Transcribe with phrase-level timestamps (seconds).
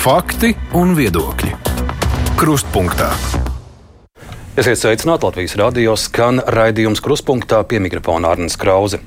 [0.00, 1.50] Fakti un viedokļi.
[2.40, 3.10] Krustpunktā.
[4.56, 9.02] Esiet sveicināti Latvijas radio skan raidījums Krustpunktā pie mikrofona Arnēs Krause.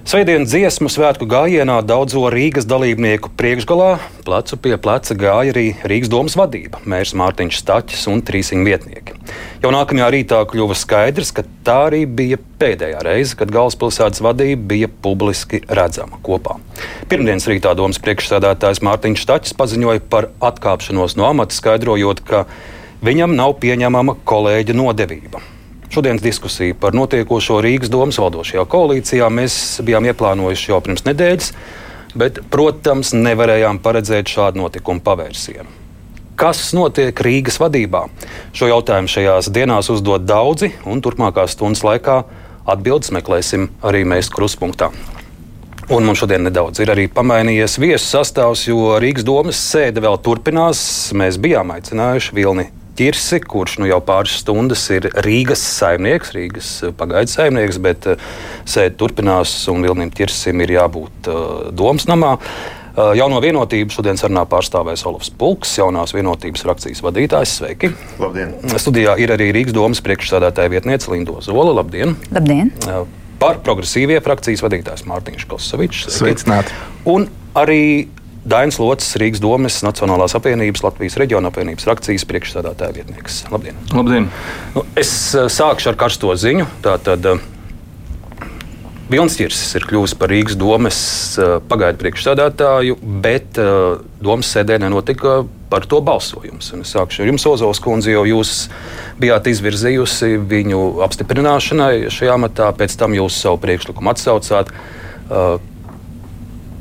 [0.00, 6.36] Svētdienas dziesmu svētku gājienā daudzo Rīgas dalībnieku priekšgalā plecu pie pleca gāja arī Rīgas domas
[6.40, 9.18] vadība, mērs Mārtiņš Staķis un trīs viņa vietnieki.
[9.60, 14.88] Jau nākamajā rītā kļuva skaidrs, ka tā arī bija pēdējā reize, kad galvaspilsētas vadība bija
[14.88, 16.56] publiski redzama kopā.
[17.12, 22.46] Pirmdienas rītā domas priekšsēdētājs Mārtiņš Staķis paziņoja par atkāpšanos no amata, skaidrojot, ka
[23.04, 25.44] viņam nav pieņemama kolēģa nodevība.
[25.90, 31.48] Šodienas diskusiju par notiekošo Rīgas domas valdošajā koalīcijā mēs bijām ieplānojuši jau pirms nedēļas,
[32.14, 35.66] bet, protams, nevarējām paredzēt šādu notikumu pavērsienu.
[36.38, 38.04] Kas notiek Rīgas vadībā?
[38.54, 42.20] Šo jautājumu šajās dienās uzdod daudzi, un turpmākās stundas laikā
[42.70, 44.92] atbildes meklēsim arī mēs kruspunktā.
[45.90, 50.84] Un mums šodien nedaudz ir arī pamainījies viesu sastāvs, jo Rīgas domas sēde vēl turpinās.
[51.18, 52.70] Mēs bijām aicinājuši Vilni
[53.00, 58.26] Kirsi, kurš nu jau pāris stundas ir Rīgas saimnieks, Rīgas eh, pagaidu saimnieks, bet uh,
[58.68, 62.34] sēde turpinās un Vilnim Kirsim ir jābūt uh, domas namā.
[63.16, 67.54] Jauno vienotību šodien sarunā pārstāvēs Olofs Pulks, jaunās vienotības frakcijas vadītājs.
[67.60, 67.92] Sveiki!
[68.20, 68.52] Labdien!
[68.82, 71.72] Studijā ir arī Rīgas domas priekšsādātāja vietniece Lindo Zola.
[71.78, 72.18] Labdien!
[72.34, 72.74] Labdien!
[73.40, 76.10] Par progresīvie frakcijas vadītājs Mārtiņš Kosovičs.
[76.18, 76.76] Sveicināti!
[77.08, 78.10] Un arī
[78.44, 83.42] Dainis Locis, Rīgas domes Nacionālās apvienības, Latvijas reģiona apvienības frakcijas priekšstādātāja vietnieks.
[83.52, 83.78] Labdien!
[83.92, 84.28] Labdien.
[84.76, 86.64] Nu, es uh, sākšu ar karsto ziņu.
[86.84, 87.28] Tātad,
[89.10, 90.98] Vilnis Čirsis ir kļuvis par Rīgas domes
[91.36, 93.60] uh, pagaidu priekšstādātāju, bet
[94.22, 96.72] domas sēdē nenotika par to balsojums.
[96.74, 98.68] Un es sākšu ar jums, Ozols kundze, jo jūs
[99.20, 104.72] bijāt izvirzījusi viņu apstiprināšanai šajā amatā, pēc tam jūs savu priekšlikumu atsaucāt.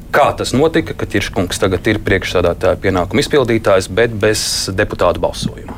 [0.10, 4.42] Kā tas notika, ka Čirškungs tagad ir priekšsādātāja pienākuma izpildītājs, bet bez
[4.74, 5.78] deputātu balsojuma.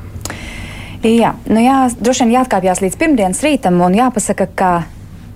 [1.01, 4.71] Jā, nu jā, droši vien jāatkāpjas līdz pirmdienas rītam un jāpasaka, ka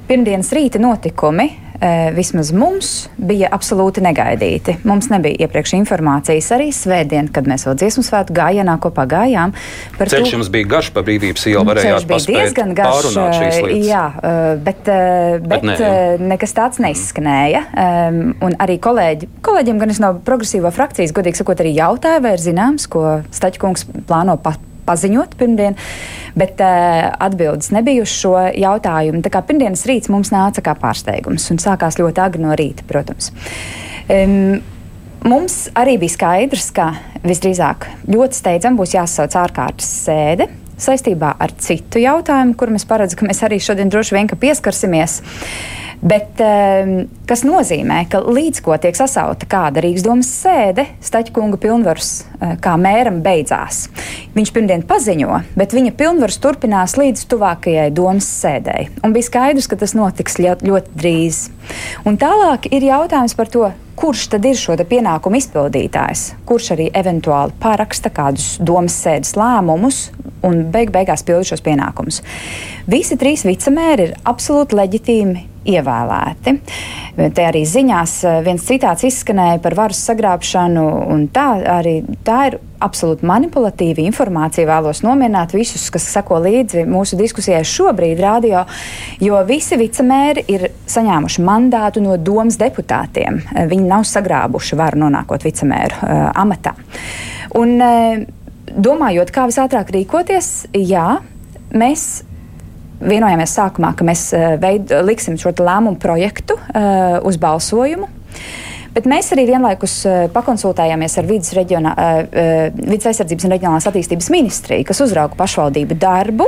[0.07, 1.49] pirmdienas rīta notikumi
[2.15, 4.77] vismaz mums bija absolūti negaidīti.
[4.87, 9.53] Mums nebija iepriekš informācijas arī svētdien, kad mēs vēl dziesmu svētku gājienā kopā gājām.
[9.99, 13.15] Ceļš jums bija garš pa brīvības ielu, varējāt bija diezgan garš.
[13.15, 15.95] Eh, jā, eh, bet, bet, bet ne, jā.
[16.33, 17.65] nekas tāds neizskanēja.
[18.45, 22.43] Un arī kolēģi, kolēģiem, gan es no progresīvo frakcijas, godīgi sakot, arī jautāja, vai ir
[22.43, 25.77] zināms, ko Staķkungs plāno pat paziņot pirmdien,
[26.37, 29.23] bet uh, atbildes nebija uz šo jautājumu.
[29.25, 33.33] Tā kā pirmdienas rīts mums nāca kā pārsteigums un sākās ļoti agri no rīta, protams.
[34.05, 34.63] Um,
[35.25, 36.91] Mums arī bija skaidrs, ka
[37.25, 40.45] visdrīzāk ļoti steidzami būs jāsauc ārkārtas sēde
[40.81, 45.21] saistībā ar citu jautājumu, kur mēs paredzam, ka mēs arī šodien droši vien pieskarsimies.
[46.05, 52.09] Bet, um, kas nozīmē, ka līdz ko tiek sasauta kāda Rīgas domas sēde, Staķkunga pilnvars
[52.19, 53.87] uh, kā mēram beidzās.
[54.35, 58.91] Viņš pirmdien paziņo, bet viņa pilnvars turpinās līdz tuvākajai domas sēdēji.
[59.07, 61.41] Un bija skaidrs, ka tas notiks ļoti, ļoti drīz.
[62.05, 67.55] Un tālāk ir jautājums par to, kurš tad ir šo pienākumu izpildītājs, kurš arī eventuāli
[67.61, 70.09] paraksta kādus domas sēdes lēmumus
[70.45, 72.21] un beig beigās pilda šos pienākumus.
[72.91, 76.53] Visi trīs vicemēri ir absolūti leģitīmi ievēlēti.
[77.15, 82.59] Te arī ziņās eh, viens citāts izskanēja par varas sagrābšanu, un tā arī tā ir
[82.85, 84.67] absolūti manipulatīva informācija.
[84.67, 88.65] Vēlos nomierināt visus, kas sako līdzi mūsu diskusijai šobrīd, radio,
[89.23, 93.41] jo visi vicemēri ir saņēmuši mandātu no domas deputātiem.
[93.71, 96.75] Viņi nav sagrābuši varu nonākot vicemēru uh, amatā.
[97.55, 98.25] Un, uh,
[98.75, 101.07] domājot, kā visātrāk rīkoties, jā,
[101.75, 102.25] mēs
[103.01, 108.07] vienojāmies sākumā, ka mēs eh, veid, liksim šo lēmumu projektu uh, uz balsojumu.
[108.95, 111.95] Bet mēs arī vienlaikus uh, pakonsultējāmies ar vidas, reģionā,
[112.77, 116.47] vidas aizsardzības un reģionālās attīstības ministriju, kas uzrauga pašvaldību darbu.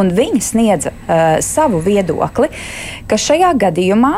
[0.00, 2.48] Un viņi sniedza uh, savu viedokli,
[3.08, 4.14] ka šajā gadījumā,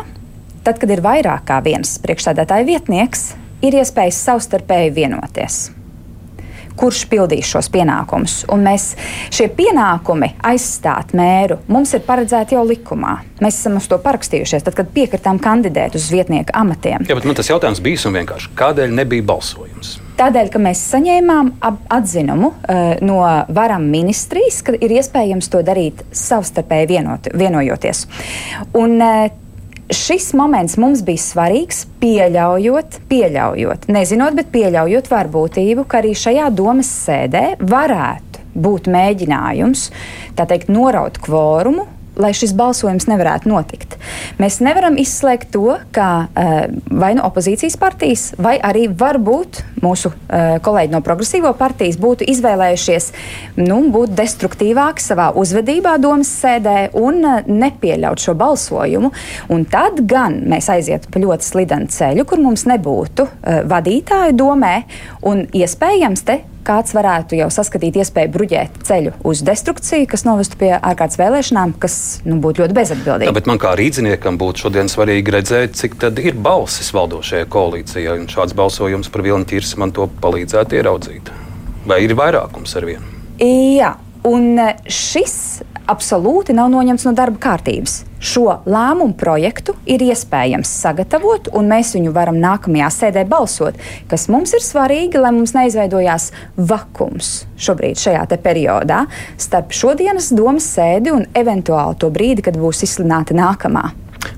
[0.66, 3.32] tad, kad ir vairāk kā viens priekšstādātāja vietnieks,
[3.64, 5.64] ir iespējas savstarpēji vienoties
[6.78, 8.42] kurš pildīs šos pienākumus.
[8.52, 8.92] Un mēs
[9.34, 13.16] šie pienākumi aizstāt mēru mums ir paredzēti jau likumā.
[13.44, 17.06] Mēs esam uz to parakstījušies, tad, kad piekritām kandidēt uz vietnieku amatiem.
[17.08, 19.98] Jā, bet man tas jautājums bija vienkārši, kādēļ nebija balsojums?
[20.14, 21.48] Tādēļ, ka mēs saņēmām
[21.90, 23.20] atzinumu uh, no
[23.54, 28.04] varam ministrijas, ka ir iespējams to darīt savstarpēji vienot, vienojoties.
[28.78, 29.43] Un, uh,
[29.92, 36.90] šis moments mums bija svarīgs, pieļaujot, pieļaujot, nezinot, bet pieļaujot varbūtību, ka arī šajā domas
[37.04, 39.88] sēdē varētu būt mēģinājums
[40.38, 43.96] teikt, noraut kvorumu lai šis balsojums nevarētu notikt.
[44.38, 46.52] Mēs nevaram izslēgt to, ka uh,
[46.90, 53.10] vai nu opozīcijas partijas, vai arī varbūt mūsu uh, kolēģi no progresīvo partijas būtu izvēlējušies
[53.60, 59.12] nu, būt destruktīvāki savā uzvedībā domas sēdē un uh, nepieļaut šo balsojumu.
[59.54, 64.74] Un tad gan mēs aizietu pa ļoti slidenu ceļu, kur mums nebūtu uh, vadītāju domē
[65.30, 70.72] un iespējams te kāds varētu jau saskatīt iespēju bruģēt ceļu uz destrukciju, kas novestu pie
[70.76, 73.30] ārkārtas vēlēšanām, kas nu, būtu ļoti bezatbildīgi.
[73.30, 78.18] Jā, bet man kā rīzniekam būtu šodien svarīgi redzēt, cik tad ir balsis valdošajai koalīcijai,
[78.20, 81.34] un šāds balsojums par vilnu ķirsi man to palīdzētu ieraudzīt.
[81.88, 83.12] Vai ir vairākums ar vienu?
[83.42, 88.02] Jā, un šis absolūti nav noņemts no darba kārtības.
[88.24, 93.76] Šo lēmumu projektu ir iespējams sagatavot, un mēs viņu varam nākamajā sēdē balsot,
[94.08, 99.02] kas mums ir svarīgi, lai mums neizveidojās vakums šobrīd, šajā periodā,
[99.36, 103.90] starp šodienas domas sēdi un eventuāli to brīdi, kad būs izsludināta nākamā.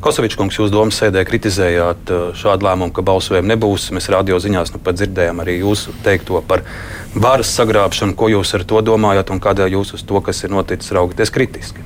[0.04, 3.88] Kosovičs kungs, jūs domas sēdē kritizējāt uh, šādu lēmumu, ka balsojumu nebūs.
[3.96, 6.64] Mēs radio ziņās nu pat dzirdējām arī jūsu teikto par
[7.14, 8.16] varas sagrābšanu.
[8.18, 11.84] Ko jūs ar to domājat un kādēļ jūs uz to, kas ir noticis, raugaties kritiski?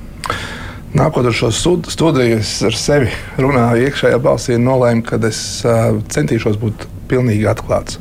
[0.91, 6.01] Nākot ar šo studiju, es ar sevi runāju iekšējā balsī un nolēmu, ka es uh,
[6.11, 8.01] centīšos būt pilnīgi atklāts.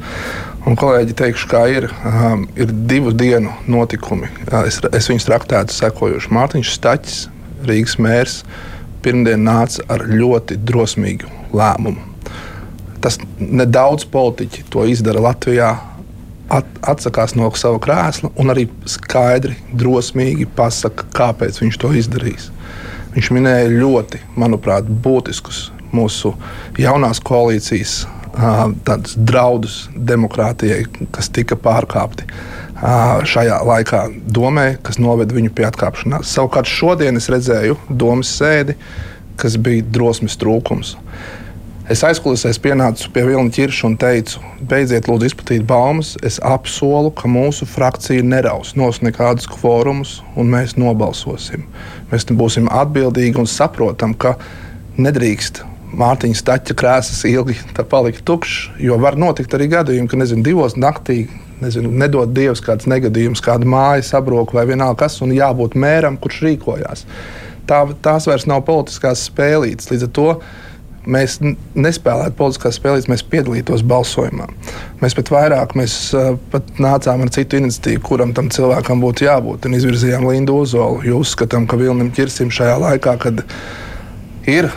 [0.66, 1.86] Un, kolēģi, teikšu, kā ir.
[2.06, 4.32] Um, ir divu dienu notikumi.
[4.48, 6.34] Uh, es, es viņus traktētu sekojuši.
[6.34, 7.22] Mārtiņš Stačs,
[7.70, 8.42] Rīgas mērs,
[9.04, 12.06] pirmdien nāca ar ļoti drosmīgu lēmumu.
[13.00, 15.72] Tas nedaudz politiķi to izdara Latvijā.
[16.50, 22.48] At, atsakās no sava krēsla un arī skaidri, drosmīgi pasaka, kāpēc viņš to izdarīs.
[23.14, 26.34] Viņš minēja ļoti, manuprāt, būtiskus mūsu
[26.82, 28.00] jaunās koalīcijas
[29.30, 32.26] draudus demokrātijai, kas tika pārkāpti
[32.80, 36.32] šajā laikā domē, kas noveda viņu pie atkāpšanās.
[36.32, 38.78] Savukārt šodien es redzēju domas sēdi,
[39.40, 40.96] kas bija drosmes trūkums.
[41.90, 46.14] Es aizkulisēs pienācu pie Vilna ķirša un teicu, beidziet, lūdzu, izplatīt baumas.
[46.22, 51.66] Es apsolu, ka mūsu frakcija neraus nos nekādus kvorumus, un mēs nobalsosim.
[52.12, 54.36] Mēs būsim atbildīgi un saprotam, ka
[55.02, 55.64] nedrīkst
[55.98, 57.58] Mārtiņa Stača krēsls ilgi
[57.90, 61.24] palikt tukšs, jo var notikt arī gadījumi, ka nezinu, divos naktī
[61.64, 66.42] nezinu, nedod Dievs kāds negadījums, kāda māja sabrūk vai vienalga kas, un jābūt mēram, kurš
[66.48, 67.06] rīkojās.
[67.70, 69.92] Tā, tās vairs nav politiskās spēlītes.
[69.92, 70.30] Līdz ar to
[71.10, 74.48] mēs nespēlētu politiskās spēlītes, mēs piedalītos balsojumā.
[75.04, 75.98] Mēs pat vairāk, mēs
[76.54, 81.04] pat nācām ar citu iniciatīvu, kuram tam cilvēkam būtu jābūt, un izvirzījām Lindu Ozolu.
[81.08, 83.46] Jo uzskatām, ka Vilnim ķirsim šajā laikā, kad
[84.50, 84.70] ir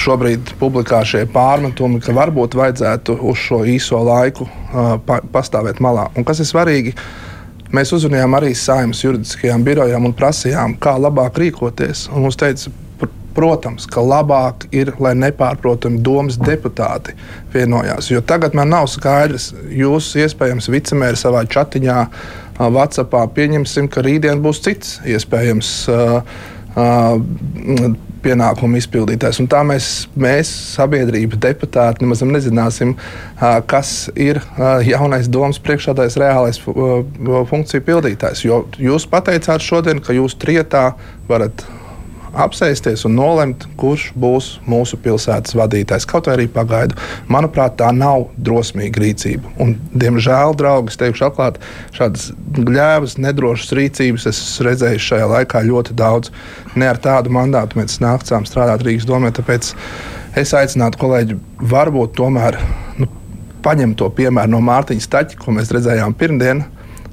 [0.00, 6.08] šobrīd publikā šie pārmetumi, ka varbūt vajadzētu uz šo īso laiku uh, pa, pastāvēt malā.
[6.16, 6.94] Un kas ir svarīgi?
[7.74, 12.08] Mēs uzrunājām arī saimnes juridiskajām birojām un prasījām, kā labāk rīkoties.
[12.10, 12.72] Un mums teica,
[13.36, 17.14] protams, ka labāk ir, lai nepārprotami domas deputāti
[17.54, 18.10] vienojās.
[18.10, 22.00] Jo tagad man nav skaidrs, jūs iespējams vicemēri savā chatiņā,
[22.60, 25.74] WhatsAppā pieņemsim, ka rītdien būs cits iespējams.
[25.88, 26.18] Uh,
[26.74, 29.40] uh, pienākumu izpildītājs.
[29.42, 29.88] Un tā mēs,
[30.18, 32.94] mēs sabiedrība, deputāti, nemaz nezināsim,
[33.70, 34.42] kas ir
[34.86, 38.44] jaunais domas priekšādājs, reālais funkciju pildītājs.
[38.44, 40.90] Jo jūs pateicāt šodien, ka jūs trietā
[41.30, 41.64] varat
[42.38, 46.06] apsēsties un nolemt, kurš būs mūsu pilsētas vadītājs.
[46.08, 46.96] Kaut arī pagaidu.
[47.32, 49.52] Manuprāt, tā nav drosmīga rīcība.
[49.62, 51.62] Un, diemžēl, draugi, es teikšu atklāti,
[51.96, 56.34] šādas gļēvas, nedrošas rīcības esmu redzējis šajā laikā ļoti daudz.
[56.78, 59.32] Ne ar tādu mandātu mēs nācām strādāt Rīgas domē.
[59.36, 59.72] Tāpēc
[60.40, 61.38] es aicinātu kolēģi,
[61.70, 62.58] varbūt tomēr
[63.00, 63.08] nu,
[63.64, 66.64] paņemt to piemēru no Mārtiņa Staķa, ko mēs redzējām pirmdien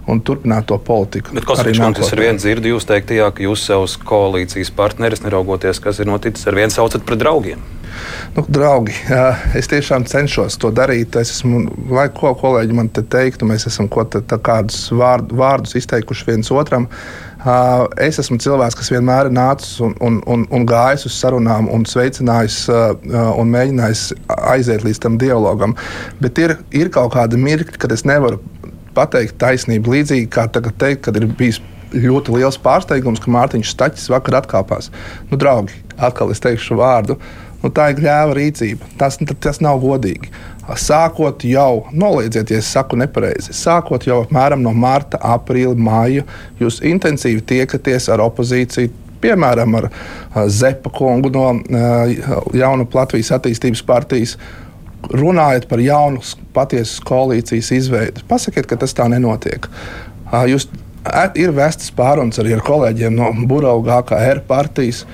[0.08, 1.36] un turpināt to politiku.
[1.38, 6.00] Bet kas ir ar vienu dzirdu jūs teiktajā, ka jūs savus koalīcijas partneris, neraugoties, kas
[6.04, 7.64] ir noticis, ar vienu saucat par draugiem?
[8.36, 8.94] Nu, draugi,
[9.58, 11.16] es tiešām cenšos to darīt.
[11.20, 16.28] Es esmu, lai ko kolēģi man te teiktu, mēs esam tā kādus vārdu, vārdus izteikuši
[16.28, 16.88] viens otram.
[18.04, 21.86] Es esmu cilvēks, kas vienmēr ir nācis un, un, un, un gājis uz sarunām, un
[21.88, 24.04] sveicinājis un mēģinājis
[24.54, 25.78] aiziet līdz tam dialogam.
[26.22, 28.42] Bet ir, ir kaut kāda mirkļa, kad es nevaru
[28.98, 29.96] pateikt taisnību.
[29.96, 31.62] Līdzīgi kā tagad teikt, kad ir bijis
[31.96, 34.92] ļoti liels pārsteigums, ka Mārtiņš Stačs vakar atkāpās.
[35.32, 37.18] Nu, draugi, atkal es teikšu vārdu.
[37.64, 38.92] Nu, tā ir gļēva rīcība.
[39.00, 40.30] Tas, tas nav godīgi.
[40.78, 46.26] Sākot jau, noliedziet, ja es saku nepareizi, sākot jau apmēram no marta, aprīļa, māja,
[46.60, 48.92] jūs intensīvi tiekaties ar opozīciju.
[49.24, 49.88] Piemēram, ar
[50.54, 51.48] Zepa kungu no
[52.54, 54.36] Jaunu Latvijas attīstības partijas,
[55.14, 56.22] runājat par jaunu,
[56.56, 58.26] patiesas koalīcijas izveidi.
[58.28, 59.68] Pasakiet, ka tas tā nenotiek.
[60.50, 60.68] Jūs
[61.40, 65.06] ir vestas pārunas arī ar kolēģiem no Burbuļsaktas, AKR partijas.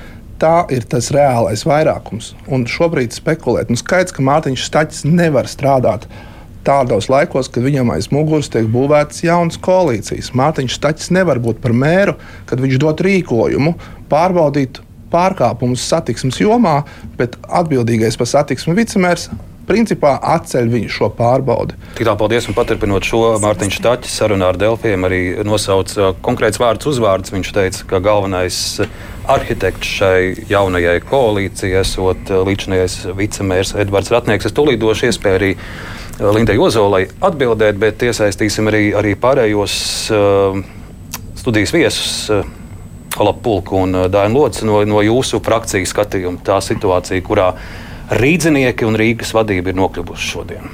[0.44, 2.34] tā ir tas reālais vairākums.
[2.52, 6.08] Un šobrīd spekulēt, nu skaidrs, ka Mārtiņš Staķis nevar strādāt
[6.68, 10.34] tādos laikos, kad viņam aiz muguras tiek būvētas jaunas koalīcijas.
[10.36, 12.18] Mārtiņš Staķis nevar būt par mēru,
[12.50, 13.76] kad viņš dod rīkojumu
[14.12, 14.82] pārbaudīt
[15.14, 16.82] pārkāpumus satiksmes jomā,
[17.16, 19.30] bet atbildīgais par satiksmi vicemērs
[19.68, 21.78] principā atceļ viņu šo pārbaudi.
[21.98, 22.48] Tik tā, paldies.
[22.50, 27.34] Un paturpinot šo, Mārtiņš Taķis sarunā ar Delfiem arī nosauca konkrēts vārds uzvārds.
[27.34, 28.58] Viņš teica, ka galvenais
[29.32, 34.50] arhitekts šai jaunajai koalīcijai esot līdzinājais vicemērs Edvards Ratnieks.
[34.50, 35.54] Es tūlīt došu iespēju arī
[36.20, 39.78] Lindai Ozolai atbildēt, bet iesaistīsim arī, arī pārējos
[40.14, 40.60] uh,
[41.40, 42.12] studijas viesus.
[42.30, 42.60] Uh,
[43.14, 46.42] Kalapulku un Dāņu Lodzi no, no jūsu frakcijas skatījuma.
[46.46, 47.52] Tā situācija, kurā
[48.12, 50.74] rīznieki un Rīgas vadība ir nokļuvuši šodien.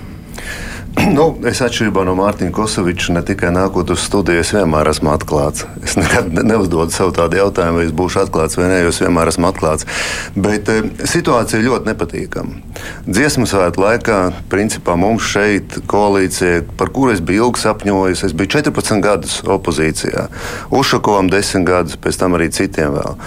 [1.15, 5.65] Nu, es atšķirībā no Mārtiņa Kosoviča ne tikai nākot uz studiju, es vienmēr esmu atklāts.
[5.85, 9.31] Es nekad neuzdodu sev tādu jautājumu, vai es būšu atklāts vai nē, jo es vienmēr
[9.31, 9.87] esmu atklāts.
[10.35, 12.59] Bet e, situācija ļoti nepatīkama.
[13.07, 14.19] Dziesmu svētku laikā,
[14.51, 20.29] principā mums šeit koalīcija, par kuru es biju ilgi sapņojis, es biju 14 gadus opozīcijā.
[20.75, 23.19] Ušakovam 10 gadus, pēc tam arī citiem vēl.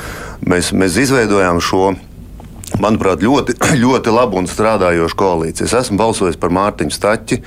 [0.49, 1.93] Mēs, mēs izveidojām šo
[2.83, 5.71] manuprāt, ļoti, ļoti labu un strādājošu koalīciju.
[5.71, 7.43] Es esmu balsojis par Mārtiņu Staķi.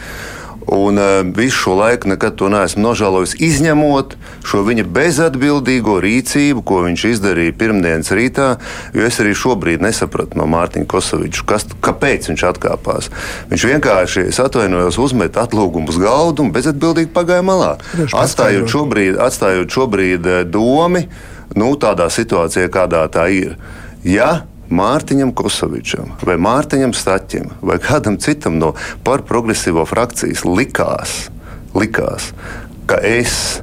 [0.65, 4.15] Un uh, visu šo laiku nekad to neesmu nožēlojis, izņemot
[4.49, 8.47] šo viņa bezatbildīgo rīcību, ko viņš izdarīja pirmdienas rītā.
[8.97, 13.11] Jo es arī šobrīd nesapratu no Mārtiņa Kosoviča, kas, kāpēc viņš atkāpās.
[13.53, 17.75] Viņš vienkārši, es atvainojos, uzmet atlūgumu uz galdu un bezatbildīgi pagāja malā.
[18.09, 21.05] Atstājot šobrīd, atstājot šobrīd domu
[21.53, 23.53] nu, tādā situācijā, kādā tā ir.
[24.01, 28.73] Ja Mārtiņam Kosovičam, vai Mārtiņam Staķim, vai kādam citam no
[29.05, 31.17] par progresīvo frakcijas likās,
[31.77, 32.31] likās
[32.85, 33.61] ka es,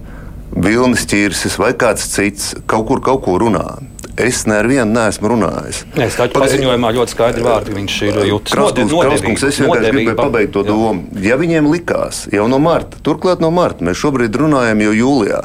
[0.52, 3.80] Vilnis Čirsis vai kāds cits kaut kur kaut ko runā.
[4.20, 5.78] Es nevienu neesmu runājis.
[6.04, 8.52] Es tādu paziņojumā ļoti skaidri vārdi viņš ir jūtas.
[8.52, 11.06] Kraustkungs, es vienkārši gribēju pabeigt to domu.
[11.24, 15.40] Ja viņiem likās jau no marta, turklāt no marta, mēs šobrīd runājam jau jūlijā.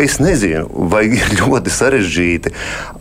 [0.00, 2.54] Es nezinu, vai ir ļoti sarežģīti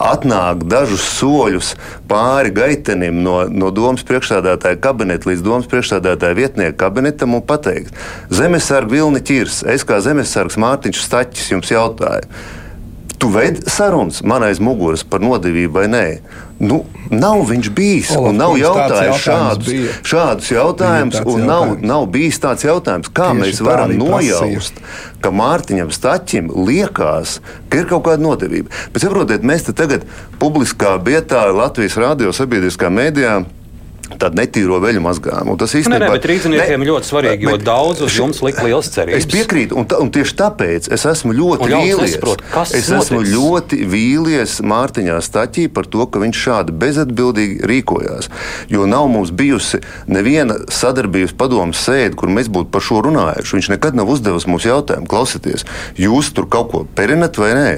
[0.03, 1.73] atnākt dažus soļus
[2.09, 7.95] pāri gaitenim no, no domas priekšstādātāja kabineta līdz domas priekšstādātāja vietnieka kabinetam un pateikt,
[8.33, 12.27] Zemesargs Vilni Čirs, es kā Zemesargs Mārtiņš Staķis jums jautāju
[13.19, 16.03] Tu veidi sarunas man aiz muguras par nodevību vai nē?
[16.59, 19.69] Nu, nav viņš bijis Olaf, nav jautājis šādus,
[20.03, 21.85] šādus jautājumus, un nav, jautājums.
[21.87, 25.21] nav bijis tāds jautājums, kā Tieši mēs varam nojaust, prasīja.
[25.23, 27.37] ka Mārtiņam Staķim liekas,
[27.71, 28.75] ka ir kaut kāda nodevība.
[28.91, 30.03] Bet saprotiet, mēs te tagad
[30.41, 33.37] publiskā vietā Latvijas radio sabiedriskā mēdījā
[34.17, 35.55] tādu netīro veļu mazgājumu.
[35.59, 39.21] Tas īstenībā ir rīzniekiem ļoti svarīgi, jo bet, daudz uz jums lika liels cerības.
[39.21, 42.15] Es piekrītu, un, ta, un tieši tāpēc es esmu ļoti vīlies.
[42.15, 43.33] Nesaprot, es esmu notiks?
[43.35, 48.31] ļoti vīlies Mārtiņā Staķī par to, ka viņš šādi bezatbildīgi rīkojās.
[48.73, 53.59] Jo nav mums bijusi neviena sadarbības padomus sēde, kur mēs būtu par šo runājuši.
[53.59, 55.67] Viņš nekad nav uzdevis mums jautājumu, klausieties,
[55.99, 57.73] jūs tur kaut ko perinat vai nē.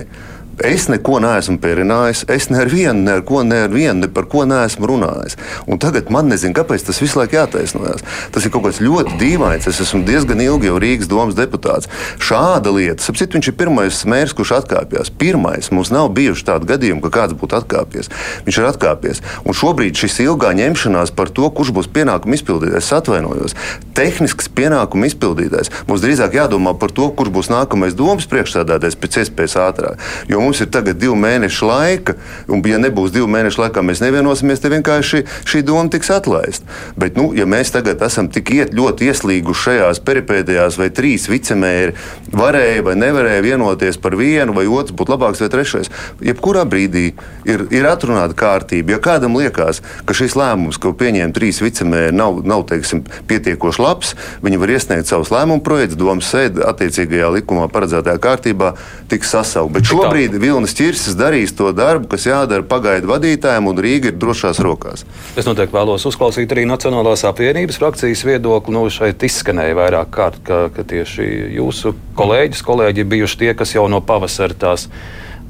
[0.61, 4.09] Es neko neesmu pierinājis, es ne ar vienu, ne ar ko, ne ar vienu, ne
[4.13, 5.37] par ko neesmu runājis.
[5.65, 8.03] Un tagad man nezinu, kāpēc tas visu laiku jātaisnojas.
[8.33, 9.65] Tas ir kaut kas ļoti dīvains.
[9.71, 11.89] Es esmu diezgan ilgi jau Rīgas domas deputāts.
[12.21, 15.09] Šāda lieta, sapcīt, viņš ir pirmais mērs, kurš atkāpjas.
[15.17, 18.11] Pirmais mums nav bijuši tādi gadījumi, ka kāds būtu atkāpies.
[18.45, 19.23] Viņš ir atkāpies.
[19.41, 23.57] Un šobrīd šis ilgā ņemšanās par to, kurš būs pienākumu izpildītājs, atvainojos.
[23.97, 25.73] Tehnisks pienākumu izpildītājs.
[25.89, 30.09] Mums drīzāk jādomā par to, kurš būs nākamais domas priekšsēdētājs pēc iespējas ātrāk.
[30.29, 32.15] Jo mums ir tagad divi mēneši laika,
[32.51, 36.67] un, ja nebūs divu mēnešu laikā, mēs nevienosimies, tad vienkārši šī doma tiks atlaista.
[36.99, 41.95] Bet, nu, ja mēs tagad esam tik iet, ļoti ieslīguši šajās peripētījās, vai trīs vicemēri
[42.35, 45.91] varēja vai nevarēja vienoties par vienu, vai otrs būtu labāks vai trešais,
[46.25, 47.05] jebkurā brīdī
[47.47, 48.97] ir, ir atrunāta kārtība.
[48.97, 54.15] Ja kādam liekas, ka šis lēmums, ko pieņēma trīs vicemēri, nav, nav teiksim, pietiekoši labs,
[54.43, 58.73] viņi var iesniegt savus lēmumu projektus, domas sēdi attiecīgajā likumā paredzētajā kārtībā,
[59.11, 59.75] tiks sasaukt.
[59.75, 64.61] Bet šobrīd Vilnis Čirsis darīs to darbu, kas jādara pagaidu vadītājiem, un Rīga ir drošās
[64.63, 65.05] rokās.
[65.39, 68.75] Es noteikti vēlos uzklausīt arī Nacionālās apvienības frakcijas viedokli.
[68.75, 73.75] Nu, šeit izskanēja vairāk kārt, ka, ka tieši jūsu kolēģis, kolēģi ir bijuši tie, kas
[73.75, 74.87] jau no pavasara tās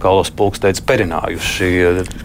[0.02, 1.70] Kalos Pulks teica, perinājuši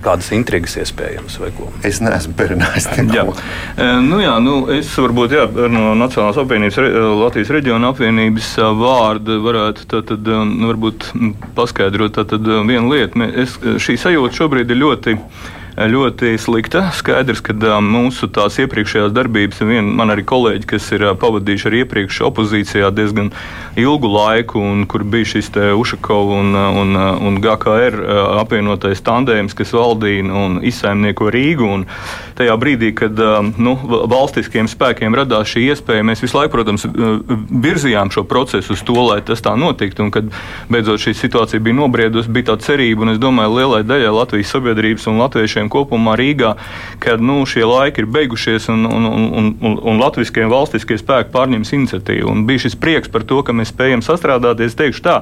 [0.04, 1.68] kādas intrigas iespējams vai ko?
[1.87, 2.88] Es neesmu perinājis.
[3.16, 3.26] Jā.
[3.26, 6.80] E, nu, jā, nu, es varbūt jā, no Nacionālās apvienības,
[7.21, 11.11] Latvijas reģiona apvienības vārda varētu tad, tad, nu, varbūt
[11.56, 13.23] paskaidrot tad, tad vienu lietu.
[13.37, 15.16] Es, šī sajūta šobrīd ir ļoti
[15.76, 16.87] ļoti slikta.
[16.97, 17.52] Skaidrs, ka
[17.85, 23.30] mūsu tās iepriekšējās darbības, vien, man arī kolēģi, kas ir pavadījuši arī iepriekš opozīcijā diezgan
[23.76, 27.99] ilgu laiku, un kur bija šis Ušakovs un, un, un GKR
[28.40, 31.68] apvienotais tandēms, kas valdīja un izsaimnieko Rīgu.
[31.76, 31.85] Un
[32.38, 33.21] tajā brīdī, kad
[33.61, 38.97] nu, valstiskiem spēkiem radās šī iespēja, mēs visu laiku, protams, virzījām šo procesu uz to,
[39.11, 40.06] lai tas tā notiktu.
[40.06, 40.33] Un, kad
[40.73, 45.09] beidzot šī situācija bija nobriedusi, bija tā cerība, un es domāju, lielai daļai Latvijas sabiedrības
[45.11, 46.54] un latviešiem kopumā Rīgā,
[47.02, 51.32] ka nu, šie laiki ir beigušies un, un, un, un, un latviskie un valstiskie spēki
[51.35, 52.30] pārņems iniciatīvu.
[52.32, 54.73] Un bija šis prieks par to, ka mēs spējam sastrādāties.
[54.73, 55.16] Es teikšu tā,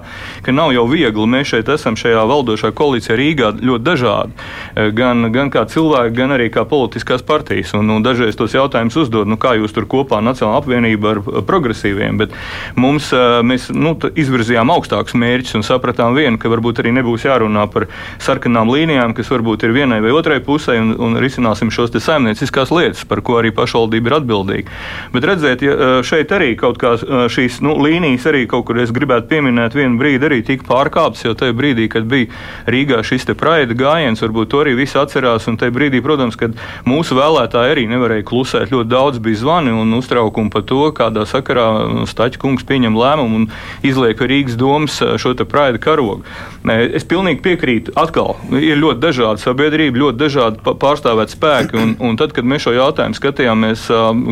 [0.44, 1.26] ka nav jau viegli.
[1.30, 4.48] Mēs šeit esam šajā valdošā koalīcijā Rīgā ļoti dažādi.
[4.96, 7.74] Gan, gan kā cilvēki, gan arī kā politiskās partijas.
[7.76, 12.18] Un, un dažreiz tos jautājumus uzdod, nu, kā jūs tur kopā Nacionāla apvienība ar progresīviem.
[12.20, 12.34] Bet
[12.80, 13.10] mums,
[13.46, 17.88] mēs nu, izvirzījām augstākus mērķus un sapratām vienu, ka varbūt arī nebūs jārunā par
[18.22, 23.04] sarkanām līnijām, kas varbūt ir vienai vai otrai pusē, un, un risināsim šos saimnieciskās lietas,
[23.08, 24.78] par ko arī pašvaldība ir atbildīga.
[25.14, 26.94] Bet redziet, ja šeit arī kaut kā
[27.30, 31.34] šīs nu, līnijas arī kaut kur es gribētu pieminēt, vienu brīdi arī tika pārkāptas, jo
[31.38, 32.30] tajā brīdī, kad bija
[32.70, 36.56] Rīgā šis praida gājiens, varbūt to arī visi atcerās, un tajā brīdī, protams, kad
[36.88, 41.66] mūsu vēlētāji arī nevarēja klusēt, ļoti daudz bija zvani un uztraukumi par to, kādā sakarā
[42.08, 43.46] Staķa kungs pieņem lēmumu un
[43.86, 46.22] izliek Rīgas domas šo praida karogu.
[46.64, 52.34] Es pilnīgi piekrītu, atkal ir ļoti dažāda sabiedrība, ļoti dažādi pārstāvēt spēki, un, un tad,
[52.36, 53.86] kad mēs šo jautājumu skatījāmies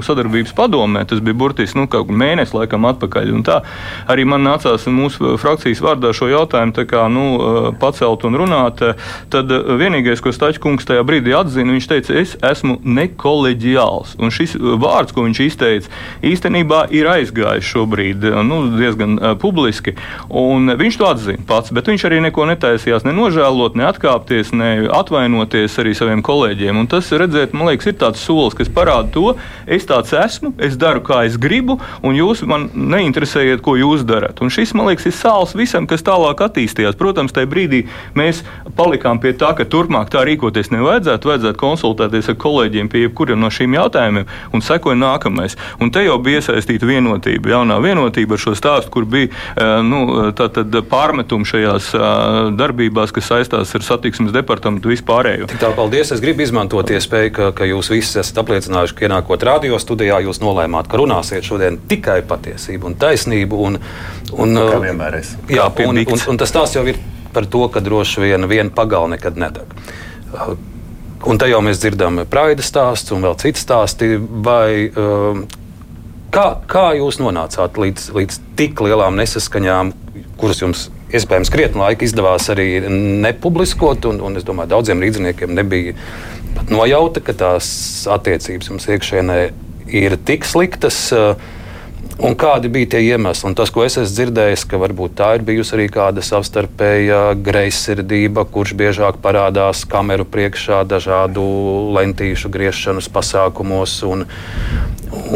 [0.06, 3.60] sadarbības padomē, tas bija burtiski nu, kaut mēnesis laikam atpakaļ, tā
[4.10, 7.26] arī man nācās mūsu frakcijas vārdā šo jautājumu kā, nu,
[7.80, 8.82] pacelt un runāt,
[9.32, 15.14] tad vienīgais, ko Stačkungs tajā brīdī atzina, viņš teica, es esmu nekoleģiāls, un šis vārds,
[15.14, 15.92] ko viņš izteica,
[16.26, 19.96] īstenībā ir aizgājis šobrīd nu, diezgan publiski,
[20.30, 25.78] viņš to atzina pats, bet viņš arī neko netaisījās ne nožēlot, ne atkāpties, ne atvainoties
[25.82, 26.78] arī saviem kolēģiem.
[26.82, 29.34] Un tas, redzēt, man liekas, ir tāds solis, kas parāda to,
[29.66, 34.40] es tāds esmu, es daru, kā es gribu, un jūs man neinteresējiet, ko jūs darat.
[34.42, 36.98] Un šis, man liekas, ir sāls visam, kas tālāk attīstījās.
[37.00, 37.82] Protams, tajā brīdī
[38.18, 38.42] mēs
[38.78, 43.50] palikām pie tā, ka turpmāk tā rīkoties nevajadzētu, vajadzētu konsultēties ar kolēģiem pie jebkuriem no
[43.52, 45.58] šīm jautājumiem, un sekoja nākamais.
[45.82, 50.30] Un te jau bija iesaistīta vienotība, jaunā vienotība ar šo stāstu, kur bija eh, nu,
[50.92, 51.92] pārmetumi šajās
[52.58, 55.48] darbībās, kas saistās ar satiksmes departamentu vispārējo.
[55.62, 56.08] Tik tā, paldies.
[56.10, 60.40] Es gribu izmantot iespēju, ka, ka jūs visi esat apliecinājuši, ka ienākot radio studijā, jūs
[60.42, 63.60] nolēmāt, ka runāsiet šodien tikai patiesību un taisnību.
[63.68, 63.78] Un,
[64.32, 65.30] un, nu, kā vienmēr es.
[65.46, 66.98] Jā, un, un, un tas tās jau ir
[67.30, 69.78] par to, ka droši vien viena pagala nekad nedeg.
[71.30, 74.10] Un te jau mēs dzirdam praida stāstu un vēl citu stāstu.
[74.42, 74.90] Vai,
[76.34, 79.94] kā, kā jūs nonācāt līdz, līdz tik lielām nesaskaņām,
[80.42, 82.68] kuras jums iespējams krietni laika izdevās arī
[83.22, 85.94] nepubliskot, un, un es domāju, daudziem rīzniekiem nebija
[86.56, 87.66] pat nojauta, ka tās
[88.10, 89.40] attiecības jums iekšēnē
[90.02, 91.12] ir tik sliktas.
[92.22, 93.48] Un kādi bija tie iemesli?
[93.48, 98.44] Un tas, ko es esmu dzirdējis, ka varbūt tā ir bijusi arī kāda savstarpēja greizsirdība,
[98.52, 101.42] kurš biežāk parādās kameru priekšā, dažādu
[101.96, 103.96] lentīšu griešanas pasākumos.
[104.06, 104.26] Un,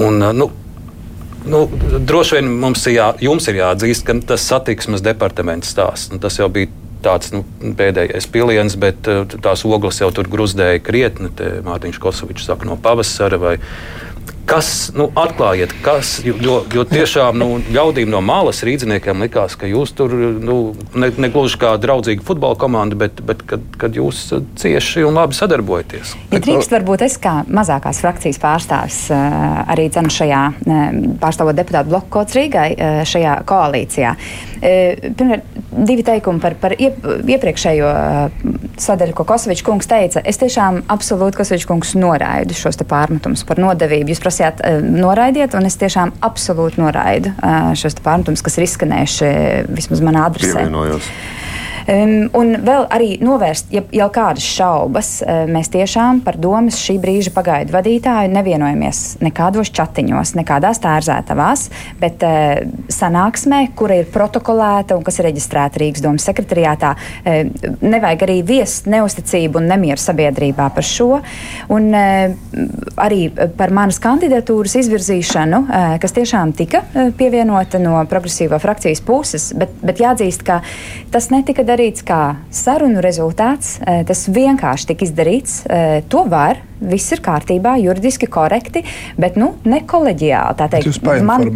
[0.04, 0.50] un, nu,
[1.46, 1.66] Nu,
[2.02, 6.10] droši vien mums ir, jā, ir jāatzīst, ka tas satiksmes departaments stāsts.
[6.10, 6.72] Nu, tas jau bija
[7.04, 7.44] tāds nu,
[7.78, 11.30] pēdējais piliens, bet uh, tās ogles jau tur gruzdēja krietni.
[11.66, 13.56] Mārtiņš Kosovičs saka no pavasara vai
[14.46, 19.90] Kas, nu, atklājiet, kas, jo, jo tiešām nu, ļaudīm no malas rīzniekiem likās, ka jūs
[19.98, 20.56] tur nu,
[20.94, 24.28] ne, ne gluži kā draudzīga futbola komanda, bet, bet kad, kad jūs
[24.62, 26.14] cieši un labi sadarbojaties.
[26.30, 29.36] Ja drīkst, varbūt es kā mazākās frakcijas pārstāvis eh,
[29.74, 34.14] arī cenu šajā eh, pārstāvot deputātu bloku kods Rīgai eh, šajā koalīcijā.
[34.60, 37.90] Pirmkārt, divi teikumi par, par iepriekšējo
[38.80, 40.22] sadaļu, ko Kosovičs kungs teica.
[40.24, 44.12] Es tiešām absolūti Kosovičs kungs noraidu šos pārmetumus par nodevību.
[44.12, 47.34] Jūs prasījāt, noraidiet, un es tiešām absolūti noraidu
[47.78, 49.32] šos pārmetumus, kas ir izskanējuši
[49.76, 50.60] vismaz manā adresē.
[50.60, 51.10] Pievienojos.
[51.86, 55.10] Um, un vēl arī novērst ja, jau kādas šaubas.
[55.46, 61.62] Mēs tiešām par domas šī brīža pagaidu vadītāju nevienojamies nekādos chatiņos, nekādās tērzētavās,
[62.00, 68.26] bet uh, sanāksmē, kura ir protokolēta un kas ir reģistrēta Rīgas domas sekretariātā, uh, nevajag
[68.26, 71.20] arī viest neusticību un nemieru sabiedrībā par šo.
[71.70, 72.34] Un uh,
[73.06, 76.82] arī par manas kandidatūras izvirzīšanu, uh, kas tiešām tika
[77.14, 80.60] pievienota no progresīvā frakcijas puses, bet, bet jāatzīst, ka
[81.14, 83.76] tas netika darīts darīts kā sarunu rezultāts.
[83.84, 85.60] Eh, tas vienkārši tika izdarīts.
[85.68, 88.82] Eh, to var viss ir kārtībā, juridiski korekti,
[89.20, 90.56] bet nu, ne koleģiāli.
[90.58, 91.46] Tā teikt, man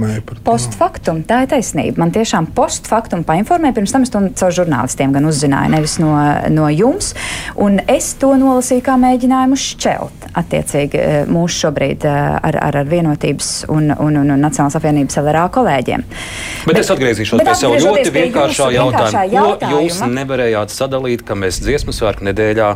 [0.46, 2.00] postfaktum, tā ir taisnība.
[2.00, 6.14] Man tiešām postfaktum painformēja, pirms tam es to caur žurnālistiem gan uzzināju, nevis no,
[6.52, 7.12] no jums.
[7.60, 12.18] Un es to nolasīju kā mēģinājumu šķelt attiecīgi eh, mūsu šobrīd eh,
[12.50, 16.04] ar, ar, ar vienotības un, un, un, un Nacionālās apvienības LRA kolēģiem.
[16.06, 19.56] Bet, bet es atgriezīšos pie sev ļoti vienkāršā jautājuma.
[19.60, 22.74] Ko jūs nevarējāt sadalīt, ka mēs dziesmu svētku nedēļā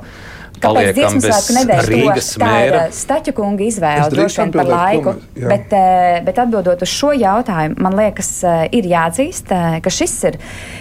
[0.64, 2.82] Kāpēc dziesmu svētku nedēļas Rīgas to, mēra?
[2.94, 5.14] Staķa kunga izvēle droši vien par laiku.
[5.14, 9.90] Kunga, bet, eh, bet atbildot uz šo jautājumu, man liekas, eh, ir jāatzīst, eh, ka
[9.90, 10.38] šis ir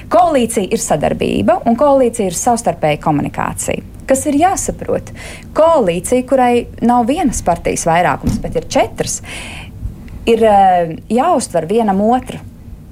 [0.10, 3.84] koalīcija, ir sadarbība un koalīcija ir savstarpēja komunikācija.
[4.08, 5.14] Kas ir jāsaprot?
[5.54, 9.22] Koalīcija, kurai nav vienas partijas vairākums, bet ir četras,
[10.26, 10.40] ir
[11.10, 12.40] jāuztver vienam otru.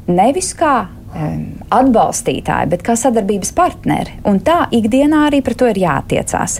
[0.07, 4.19] Nevis kā atbalstītāji, bet kā sadarbības partneri.
[4.29, 6.59] Un tā ikdienā arī par to ir jātiecās.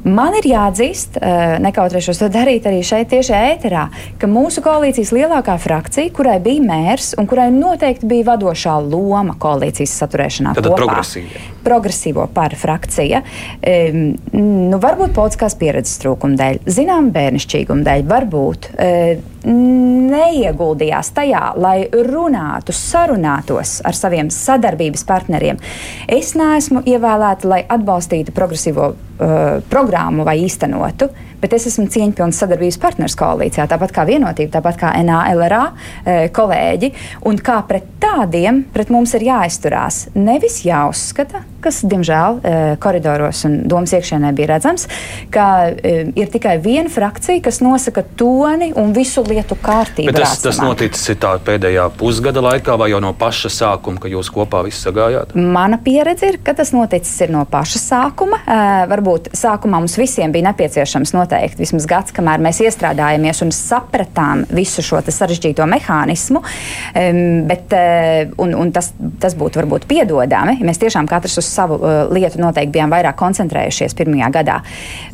[0.00, 3.82] Man ir jāatzīst, eh, nekautrēšos to darīt arī šeit, tieši ēterā,
[4.18, 9.92] ka mūsu koalīcijas lielākā frakcija, kurai bija mērs un kurai noteikti bija vadošā loma koalīcijas
[10.00, 11.44] saturēšanā, tad progresīva.
[11.64, 13.20] Progresīvo par frakcija,
[14.32, 18.70] nu, varbūt politiskās pieredzes trūkuma dēļ, zinām, bērnišķīguma dēļ, varbūt.
[19.44, 25.60] Neieguldījās tajā, lai runātu, sarunātos ar saviem sadarbības partneriem.
[26.08, 29.38] Es neesmu ievēlēta, lai atbalstītu progresīvo uh,
[29.72, 31.08] programmu vai īstenotu,
[31.40, 36.92] bet es esmu cieņpilns sadarbības partners koalīcijā, tāpat kā vienotība, tāpat kā NALRA uh, kolēģi.
[37.28, 43.58] Un kā pret tādiem pret mums ir jāizturās, nevis jāuzskata, kas, diemžēl, uh, koridoros un
[43.68, 44.86] domas iekšienē bija redzams,
[45.32, 50.12] ka uh, ir tikai viena frakcija, kas nosaka toni un visu lietu kārtību.
[50.12, 54.62] Bet tas, tas noticis pēdējā pusgada laikā vai jau no paša sākuma, kad jūs kopā
[54.66, 55.34] visi sagājāt?
[55.36, 58.40] Mana pieredze ir, ka tas noticis no paša sākuma.
[58.90, 64.82] Varbūt sākumā mums visiem bija nepieciešams noteikti vismaz gads, kamēr mēs iestrādājāmies un sapratām visu
[64.82, 66.42] šo sarežģīto mehānismu.
[67.50, 71.78] Bet, uh, un, un tas, tas būtu varbūt piedodami, ja mēs tiešām katrs uz savu
[71.80, 74.58] uh, lietu noteikti bijām vairāk koncentrējušies pirmajā gadā.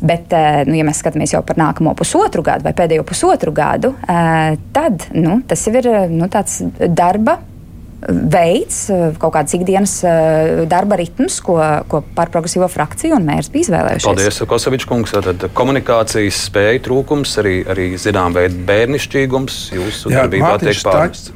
[0.01, 3.93] Bet, uh, nu, ja mēs skatāmies jau par nākamo pusotru gadu vai pēdējo pusotru gadu,
[4.73, 7.37] tad nu, tas jau ir nu, tāds darba
[8.05, 8.83] veids,
[9.17, 9.93] kaut kāds ikdienas
[10.69, 11.57] darba ritms, ko,
[11.89, 14.05] ko par progresīvo frakciju un mērs bija izvēlējušies.
[14.05, 15.15] Paldies, Kosovičs kungs.
[15.27, 21.33] Tad komunikācijas spēja trūkums, arī, arī zinām veidu bērnišķīgums jūsu darbībā tiek pārmests.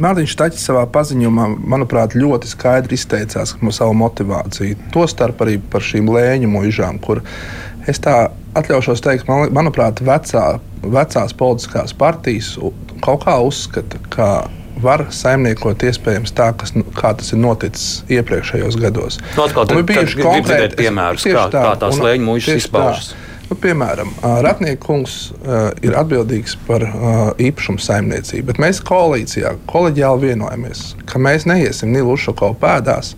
[0.00, 4.78] Mārtiņš Taķis savā paziņojumā, manuprāt, ļoti skaidri izteicās par savu motivāciju.
[4.94, 7.20] Tostarp arī par šīm lēņu muižām, kur
[7.88, 10.46] es tā atļaušos teikt, man, manuprāt, vecā
[10.82, 12.54] vecās politiskās partijas
[13.04, 14.28] kaut kā uzskata, ka
[14.82, 19.18] var saimniekot iespējams tā, kas, nu, kā tas ir noticis iepriekšējos gados.
[19.22, 23.10] No, nu, atkal, tad, bijuši konkrēti piemēri, kā, tā, kā tās lēņu mūžas izpaužas.
[23.48, 24.10] Nu, piemēram,
[24.44, 31.20] Ratnieka kungs uh, ir atbildīgs par uh, īpašumu saimniecību, bet mēs koalīcijā koleģiāli vienojamies, ka
[31.22, 33.14] mēs neiesim Nilu Ušakovu pēdās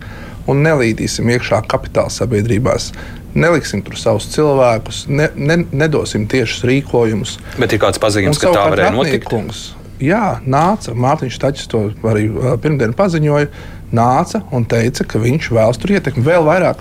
[0.49, 2.93] un nelīdīsim iekšā kapitāla sabiedrībās
[3.35, 7.37] neliksim tur savus cilvēkus, ne, ne, nedosim tiešus rīkojumus.
[7.59, 9.27] Bet ir kāds pazīmes, ka tā varēja notikt?
[9.29, 9.71] Kungs,
[10.05, 12.27] jā, nāca Mārtiņš Tačs to arī
[12.63, 13.51] pirmdien paziņoja.
[13.91, 16.79] Nāca un teica, ka viņš vēlas tur ietekmi vēl vairāk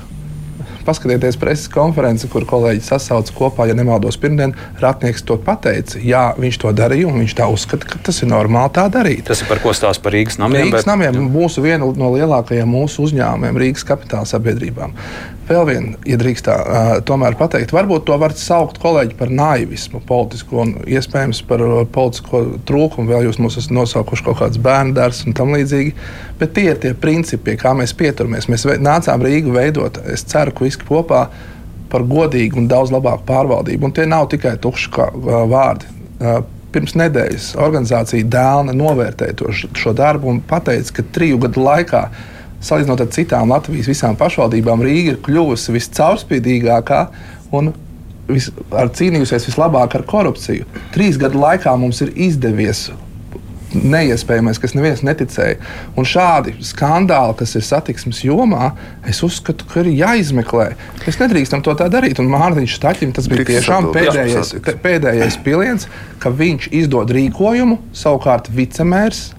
[0.86, 6.00] paskatieties preses konferenci, kur kolēģi sasauca kopā, ja nemaldos, pirmdien Ratnieks to pateica.
[6.04, 9.26] Jā, viņš to darīja, un viņš tā uzskata, ka tas ir normāli tā darīt.
[9.30, 10.68] Tas ir par ko stāsta par Rīgas namiem.
[10.68, 10.92] Rīgas bet...
[10.92, 14.96] namiem mūsu viena no lielākajiem mūsu uzņēmumiem, Rīgas kapitāla sabiedrībām.
[15.50, 19.98] Vēl viena, ja drīkst tā, uh, tomēr pateikt, varbūt to var saukt kolēģi par naivismu,
[20.06, 23.10] politisko un iespējams par politisko trūkumu.
[23.10, 25.96] Vēl jūs mums esat nosaukuši kaut kāds bērnu dārsts un tam līdzīgi.
[26.38, 28.46] Bet tie ir tie principi, pie kā mēs pieturamies.
[28.52, 31.26] Mēs nācām Rīgu veidot, es ceru, ka visi kopā
[31.90, 33.88] par godīgu un daudz labāku pārvaldību.
[33.88, 35.10] Un tie nav tikai tukši kā,
[35.50, 35.90] vārdi.
[36.70, 42.04] Pirms nedēļas organizācija Dēlna novērtēja to, šo darbu un teica, ka triju gadu laikā
[42.62, 47.00] salīdzinot ar citām Latvijas visām pašvaldībām, Rīga ir kļuvusi viscaurspīdīgākā
[47.56, 47.72] un
[48.28, 50.68] vis, ar cīnījusies vislabāk ar korupciju.
[50.94, 52.90] Trīs gadu laikā mums ir izdevies
[53.74, 55.58] neiespējamais, kas neviens neticēja.
[55.98, 58.72] Un šādi skandāli, kas ir satiksmes jomā,
[59.08, 60.70] es uzskatu, ka ir jāizmeklē.
[61.04, 62.20] Mēs nedrīkstam to tā darīt.
[62.22, 64.54] Un Mārtiņš Štaķim tas bija tiešām pēdējais,
[64.84, 65.90] pēdējais piliens,
[66.22, 69.30] ka viņš izdod rīkojumu, savukārt vicemērs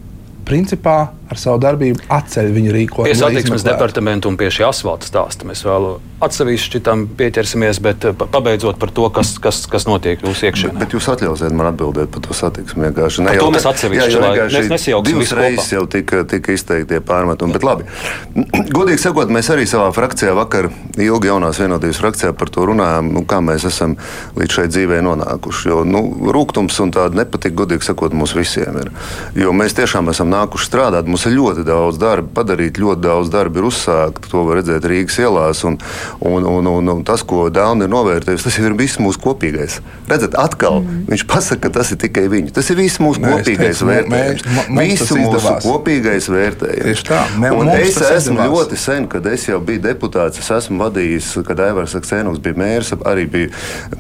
[0.48, 3.08] principā ar savu darbību atceļ viņu rīkojumu.
[3.08, 8.14] Pie satiksmes departamentu un pie šī asfalta stāsta mēs vēl atsevišķi tam pieķersimies, bet eh,
[8.14, 10.76] pabeidzot par to, kas, kas, kas notiek jūsu iekšienē.
[10.76, 12.90] Bet, bet jūs atļausiet man atbildēt par to satiksmi.
[12.90, 14.88] Vienkārši ne jau to mēs atsevišķi, jā, jā, mēs.
[15.08, 17.88] Divas reizes jau tika, tika izteikti tie pārmetumi, bet labi.
[18.78, 20.70] Godīgi sakot, mēs arī savā frakcijā vakar
[21.02, 23.96] ilgi jaunās vienotības frakcijā par to runājām, nu, kā mēs esam
[24.38, 25.72] līdz šai dzīvē nonākuši.
[25.72, 26.04] Jo nu,
[26.36, 28.94] rūkums un tāda nepatika, godīgi sakot, mums visiem ir.
[29.40, 31.10] Jo mēs tiešām esam nākuši strādāt.
[31.10, 34.28] Mums ir ļoti daudz darba padarīt, ļoti daudz darba ir uzsākt.
[34.32, 35.64] To var redzēt Rīgas ielās.
[35.68, 35.78] Un,
[36.20, 39.80] un, un, un, un tas, ko Dāna ir novērtējusi, tas ir viss mūsu kopīgais.
[40.10, 41.06] Redzat, atkal mm.
[41.12, 42.54] viņš pasaka, ka tas ir tikai viņa.
[42.56, 44.46] Tas ir viss mūsu mēs kopīgais teicu, vērtējums.
[44.82, 47.06] Visu mūsu kopīgais vērtējums.
[47.08, 48.52] Tā, mē, es esmu izdevās.
[48.52, 52.94] ļoti sen, kad es jau biju deputāts, es esmu vadījis, kad Aivars Aksēnovs bija mērs,
[53.08, 53.52] arī bija,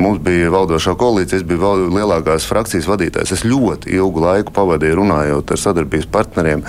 [0.01, 3.35] mums bija valdošā koalīcija, es biju lielākās frakcijas vadītājs.
[3.37, 6.65] Es ļoti ilgu laiku pavadīju runājot ar sadarbības partneriem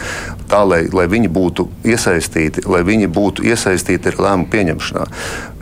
[0.50, 5.07] tā, lai, lai viņi būtu iesaistīti, lai viņi būtu iesaistīti arī lēmumu pieņemšanā.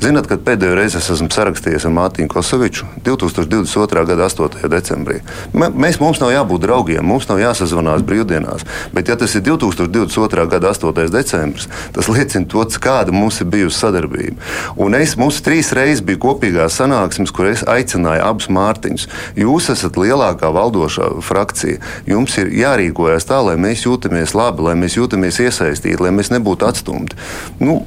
[0.00, 4.04] Zināt, kad pēdējo reizi es esmu sarakstījies ar Mārtiņu Kosoviču 2022.
[4.08, 4.70] gada 8.
[4.72, 5.18] decembrī.
[5.52, 8.64] Mēs, mums nav jābūt draugiem, mums nav jāsazvanās brīvdienās,
[8.96, 10.46] bet ja tas ir 2022.
[10.54, 11.04] gada 8.
[11.12, 14.40] decembris, tas liecina to, kāda mums ir bijusi sadarbība.
[14.80, 19.06] Un es, mums trīs reizes bija kopīgās sanāksmes, kur es aicināju abus Mārtiņus.
[19.40, 21.80] Jūs esat lielākā valdošā frakcija.
[22.08, 26.68] Jums ir jārīkojas tā, lai mēs jūtamies labi, lai mēs jūtamies iesaistīti, lai mēs nebūtu
[26.68, 27.18] atstumti.
[27.62, 27.81] Nu,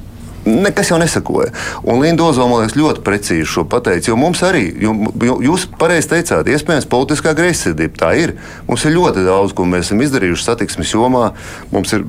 [0.44, 1.54] Nekas jau nesakoja.
[1.88, 4.10] Un Linda Ozova, man liekas, ļoti precīzi šo pateica.
[4.10, 4.92] Jo mums arī, jo,
[5.40, 8.34] jūs pareizi teicāt, iespējams, politiskā greizsirdība tā ir.
[8.68, 11.30] Mums ir ļoti daudz, ko mēs esam izdarījuši satiksmes jomā.
[11.72, 12.04] Mums ir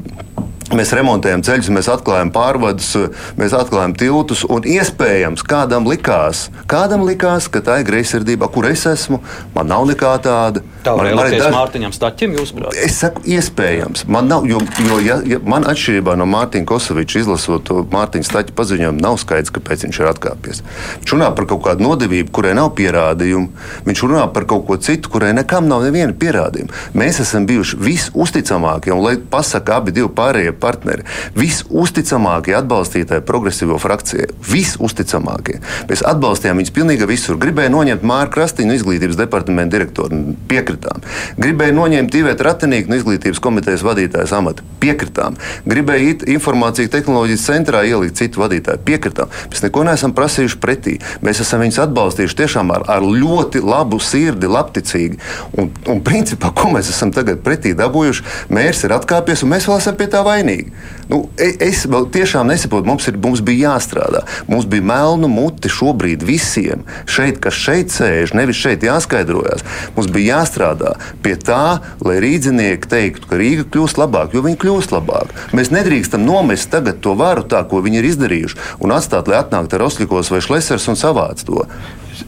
[0.73, 2.95] Mēs remontējam ceļus, mēs atklājam pārvadus,
[3.37, 4.41] mēs atklājam tiltus.
[4.49, 9.19] Un iespējams, kādam likās, kādam likās ka tā ir greizsirdība, kur es esmu.
[9.53, 10.63] Man nav nekā tāda.
[10.81, 11.53] Tā var būt daž...
[11.53, 12.79] Mārtiņam Staķim, jūsuprāt?
[12.81, 14.07] Es saku, iespējams.
[14.09, 19.03] Man nav, jo, jo ja, ja man atšķirībā no Mārtiņa Kosoviča izlasot Mārtiņa Staķa paziņojumu,
[19.05, 20.63] nav skaidrs, kāpēc viņš ir atkāpies.
[21.03, 23.53] Viņš runā par kaut kādu nodevību, kurai nav pierādījumu.
[23.85, 26.73] Viņš runā par kaut ko citu, kurai nekam nav neviena pierādījuma.
[26.97, 31.05] Mēs esam bijuši visusticamākie, un lai pasaka abi divi pārējie partneri,
[31.37, 34.29] visusticamākie atbalstītāji progresīvo frakcijai.
[34.49, 35.59] Visusticamākie.
[35.89, 37.39] Mēs atbalstījām viņus pilnīgi visur.
[37.41, 40.21] Gribēja noņemt Mārku Krastīnu, izglītības departamenta direktoru.
[40.49, 41.03] Piekritām.
[41.41, 44.65] Gribēja noņemt Ivētu Ratinīku no izglītības komitejas vadītājas amata.
[44.83, 45.37] Piekritām.
[45.67, 48.83] Gribēja it informācijas tehnoloģijas centrā ielikt citu vadītāju.
[48.87, 49.31] Piekritām.
[49.51, 50.97] Mēs neko neesam prasījuši pretī.
[51.25, 55.19] Mēs esam viņus atbalstījuši tiešām ar, ar ļoti labu sirdi, labticīgi.
[55.59, 59.81] Un, un principā, ko mēs esam tagad pretī dabūjuši, mērs ir atkāpies un mēs vēl
[59.81, 60.71] esam pie tā vainīgi vainīgi.
[61.09, 64.23] Nu, e, es tiešām nesaprotu, mums, ir, mums bija jāstrādā.
[64.47, 69.65] Mums bija melnu muti šobrīd visiem šeit, kas šeit sēž, nevis šeit jāskaidrojas.
[69.95, 74.95] Mums bija jāstrādā pie tā, lai rīznieki teiktu, ka Rīga kļūst labāk, jo viņi kļūst
[74.95, 75.33] labāk.
[75.53, 79.81] Mēs nedrīkstam nomest tagad to varu, tā, ko viņi ir izdarījuši, un atstāt, lai atnāktu
[79.81, 81.67] Roslikos vai Šlesers un savāc to.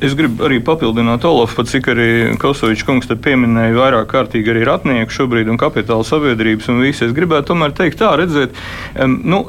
[0.04, 2.08] Es gribu arī papildināt Olafu, cik arī
[2.42, 7.06] Kosovičs kungs pieminēja vairāk kārtīgi arī ratnieku šobrīd un kapitāla sabiedrības un visi.
[7.08, 8.56] Es gribētu tomēr teikt tā, redziet,
[9.00, 9.40] um, nu,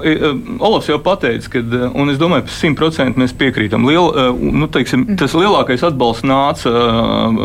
[0.64, 3.86] Olafs jau pateica, ka, un es domāju, pa simt procenti mēs piekrītam.
[3.88, 7.42] Liel, uh, nu, teiksim, tas lielākais atbalsts nāca uh,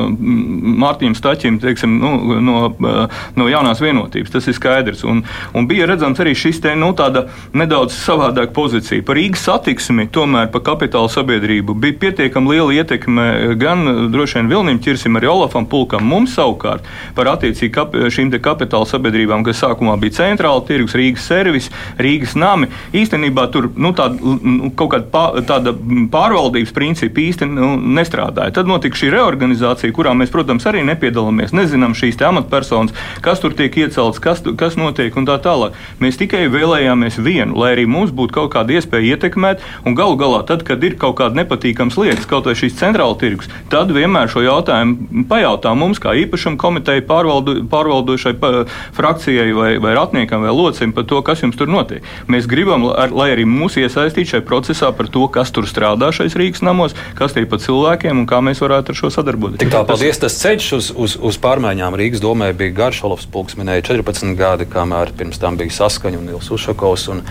[0.84, 4.36] Mārtiņam Staķim, teiksim, nu, no, uh, no jaunās vienotības.
[4.38, 5.04] Tas ir skaidrs.
[5.10, 5.24] Un,
[5.58, 7.26] un bija redzams arī šis te, nu, tāda
[7.58, 9.06] nedaudz savādāka pozīcija.
[9.08, 14.52] Par Rīgas satiksmi, tomēr par kapitāla sabiedrību bija pietiekami liela ietekme ietekme gan droši vien
[14.52, 16.06] Vilnim ķirsim, arī Olafam Pulkam.
[16.08, 21.70] Mums savukārt par attiecīgi kap, šīm kapitāla sabiedrībām, kas sākumā bija centrāla tirgus, Rīgas servis,
[22.02, 25.74] Rīgas nami, īstenībā tur nu, tāda, nu, kaut kāda pār, tāda
[26.14, 28.56] pārvaldības principa īsti nu, nestrādāja.
[28.60, 31.56] Tad notika šī reorganizācija, kurā mēs, protams, arī nepiedalāmies.
[31.56, 35.78] Nezinām šīs amatpersonas, kas tur tiek iecelts, kas, kas notiek un tā tālāk.
[36.04, 40.64] Mēs tikai vēlējāmies vienu, lai arī mums būtu kaut kāda iespēja ietekmēt, galu galā, tad,
[40.68, 44.42] kad ir kaut kāda nepatīkama lietas, kaut vai šīs šis centrāla tirgus, tad vienmēr šo
[44.44, 50.94] jautājumu pajautā mums, kā īpašuma komiteja pārvaldu, pārvaldošai pa, frakcijai vai, vai ratniekam vai locim
[50.94, 52.04] par to, kas jums tur notiek.
[52.28, 56.64] Mēs gribam, lai arī mūs iesaistītu šajā procesā par to, kas tur strādā šais Rīgas
[56.66, 59.62] namos, kas tie pa cilvēkiem un kā mēs varētu ar šo sadarboties.
[59.62, 60.22] Tik tā, paldies.
[60.22, 63.04] Tas ceļš uz, uz, uz pārmaiņām Rīgas domē bija garš.
[63.08, 67.10] Olofs Pulks minēja 14 gadi, kamēr pirms tam bija saskaņa un Nils Ušakovs.
[67.14, 67.24] Un,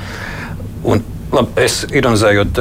[0.92, 2.58] un Labi, es ironizējot,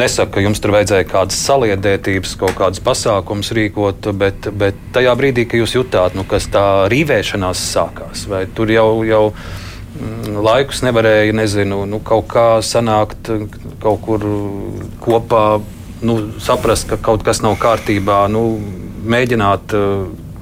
[0.00, 5.44] nesaku, ka jums tur vajadzēja kādas saliedētības, kaut kādas pasākumus rīkot, bet, bet tajā brīdī,
[5.44, 11.36] kad jūs jutāt, nu, kas tā rīvēšanās sākās, vai tur jau, jau mm, laikus nevarēja,
[11.36, 13.28] nezinu, nu, kaut kā sanākt
[13.84, 14.24] kaut kur
[15.04, 15.44] kopā,
[16.00, 18.46] nu, saprast, ka kaut kas nav kārtībā, nu,
[19.04, 19.76] mēģināt.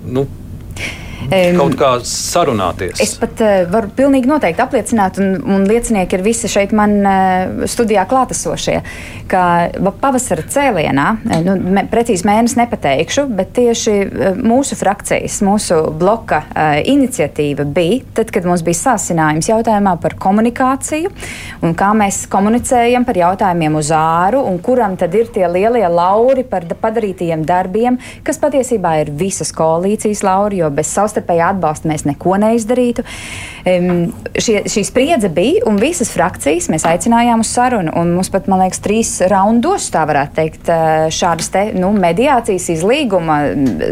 [0.07, 0.29] Nu,
[1.31, 3.01] kaut kā sarunāties.
[3.03, 7.65] Es pat uh, varu pilnīgi noteikti apliecināt, un, un liecinieki ir visi šeit man uh,
[7.71, 8.79] studijā klātesošie,
[9.31, 9.45] ka
[10.03, 16.43] pavasara cēlienā, eh, nu, me, precīzi mēnesi nepateikšu, bet tieši uh, mūsu frakcijas, mūsu bloka
[16.45, 21.13] uh, iniciatīva bija tad, kad mums bija sāsinājums jautājumā par komunikāciju
[21.63, 26.45] un kā mēs komunicējam par jautājumiem uz āru un kuram tad ir tie lielie lauri
[26.49, 32.07] par padarītajiem darbiem, kas patiesībā ir visas koalīcijas lauri, jo bez savstarpējā savstarpējā atbalsta mēs
[32.09, 33.05] neko neizdarītu.
[33.63, 37.95] Um, šie, šī spriedze bija, un visas frakcijas mēs aicinājām uz sarunu.
[38.09, 40.73] Mums pat, man liekas, trīs raundos, tā varētu teikt,
[41.15, 43.41] šādas te, nu, mediācijas, izlīguma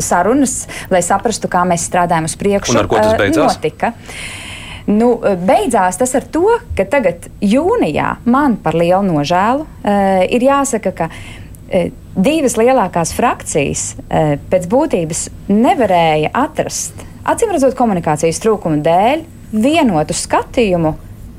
[0.03, 2.75] sarunas, lai saprastu, kā mēs strādājam uz priekšu.
[2.75, 3.59] Un ar ko tas beidzās?
[3.59, 3.93] Notika.
[4.91, 10.91] Nu, beidzās tas ar to, ka tagad, jūnijā, man par lielu nožēlu uh, ir jāsaka,
[10.97, 11.11] ka
[12.17, 20.95] divas lielākās frakcijas uh, pēc būtības nevarēja atrast acīm redzot, komunikācijas trūkuma dēļ, vienotu skatījumu,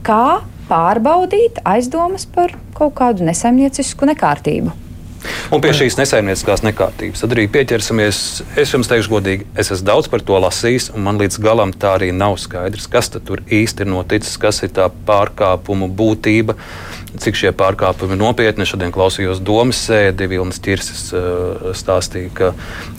[0.06, 4.78] kā pārbaudīt aizdomas par kaut kādu nesaimniecisku nekārtību.
[5.54, 8.22] Un pie šīs nesaimnieciskās nekārtības tad arī pieķersimies.
[8.58, 11.92] Es jums teikšu, godīgi, es esmu daudz par to lasījis, un man līdz galam tā
[12.00, 16.58] arī nav skaidrs, kas tur īsti ir noticis, kas ir tā pārkāpumu būtība.
[16.58, 18.68] Uh, cik šie pārkāpumi nopietni.
[18.68, 22.52] Šodien klausījos domas sēdi, Vilnis Tirsis uh, stāstīja, ka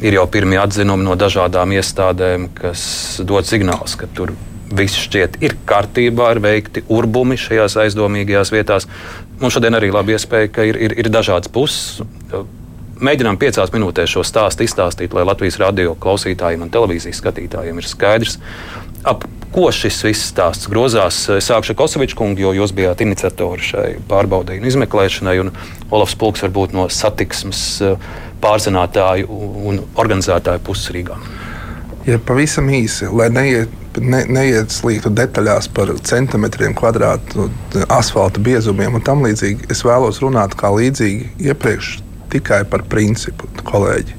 [0.05, 2.85] ir jau pirmie atzinumi no dažādām iestādēm, kas
[3.27, 4.35] dod signālus, ka tur
[4.73, 8.89] viss šķiet ir kārtībā, ir veikti urbumi šajās aizdomīgajās vietās.
[9.41, 12.01] Mums šodien arī labi iespēja, ka ir, ir, ir dažādas puses.
[13.03, 18.39] Mēģinām piecās minūtēs šo stāstu izstāstīt, lai Latvijas radio klausītājiem un televīzijas skatītājiem ir skaidrs,
[19.03, 21.27] ap ko šis viss stāsts grozās.
[21.37, 25.53] Es sākšu ar Kosoviču kungu, jo jūs bijāt iniciatori šai pārbaudēji un izmeklēšanai, un
[25.93, 28.11] Olofs Pulks varbūt no satiksmes eh,
[28.43, 29.29] pārzinātāju
[29.69, 31.19] un organizētāju puses Rīgā.
[32.09, 37.47] Ja pavisam īsi, lai neiet, ne, neieslīgtu detaļās par centimetriem, kvadrātu,
[37.93, 41.93] asfalta biezumiem un tam līdzīgi, es vēlos runāt kā līdzīgi iepriekš
[42.33, 44.19] tikai par principu, kolēģi.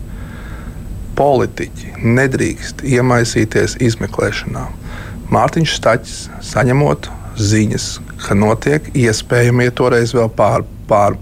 [1.18, 4.64] Politiķi nedrīkst iemaisīties izmeklēšanā
[5.34, 6.16] Mārtiņš Stačs
[6.46, 7.10] saņemot
[7.42, 7.88] ziņas,
[8.22, 11.18] ka notiek iespējami toreiz vēl pār, pār,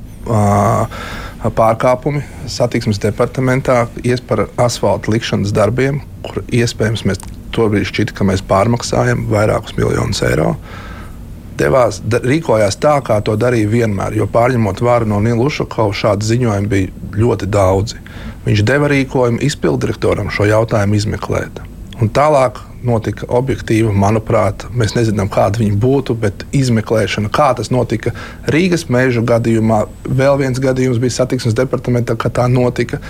[1.56, 3.86] pārkāpumi satiksmes departamentā,
[4.28, 7.22] par asfalta likšanas darbiem, kur iespējams mēs
[7.56, 10.56] tobrīd šķita, ka mēs pārmaksājam vairākus miljonus eiro.
[11.60, 16.26] Devās, da, rīkojās tā, kā to darīja vienmēr, jo pārņemot varu no Nila Ušakova, šādu
[16.26, 18.02] ziņojumu bija ļoti daudzi.
[18.48, 21.62] Viņš deva rīkojumu izpilddirektoram šo jautājumu izmeklēt.
[22.02, 28.14] Un tālāk notika objektīva, manuprāt, mēs nezinām, kāda viņa būtu, bet izmeklēšana, kā tas notika
[28.52, 33.02] Rīgas meža gadījumā, vēl viens gadījums bija satiksmes departamentā, kad tā notika.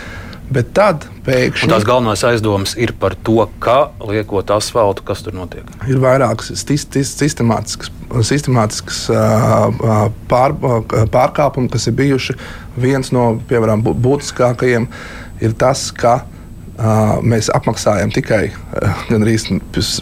[0.51, 1.63] Bet tad pēkšņi.
[1.63, 5.63] Un tās galvenās aizdomas ir par to, kā liekot asfaltu, kas tur notiek.
[5.87, 7.87] Ir vairākas sistemātiskas,
[8.27, 9.05] sistemātiskas
[10.27, 10.57] pār,
[11.13, 12.35] pārkāpumi, kas ir bijuši.
[12.83, 14.89] Viens no piemēram, būtiskākajiem
[15.39, 16.17] ir tas, ka
[17.21, 18.51] mēs apmaksājam tikai
[19.09, 19.47] gandrīz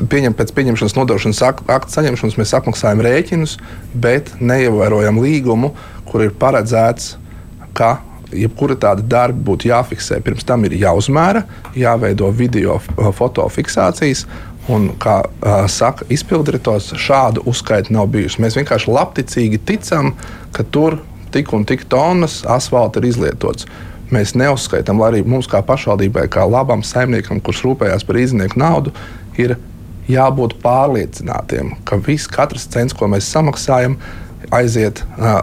[0.10, 3.58] pieņem, pēc pieņemšanas nodošanas akta saņemšanas, mēs apmaksājam rēķinus,
[3.94, 5.74] bet neievērojam līgumu,
[6.10, 7.16] kur ir paredzēts,
[7.74, 7.98] ka
[8.36, 10.20] jebkura tāda darba būtu jāfiksē.
[10.26, 11.44] Pirms tam ir jāuzmēra,
[11.78, 12.78] jāveido video
[13.18, 14.28] fotofiksācijas.
[14.70, 18.38] Un, kā uh, saka izpilddirektors, šādu uzskaitu nav bijusi.
[18.44, 20.12] Mēs vienkārši labticīgi ticam,
[20.54, 21.00] ka tur
[21.34, 23.66] tik un tik tonnas asfalta ir izlietots
[24.14, 28.94] mēs neuzskaitām, lai arī mums kā pašvaldībai, kā labam saimniekam, kurš rūpējās par īznieku naudu,
[29.40, 29.58] ir
[30.10, 34.00] jābūt pārliecinātiem, ka viss katrs cents, ko mēs samaksājam,
[34.56, 35.42] aiziet uh,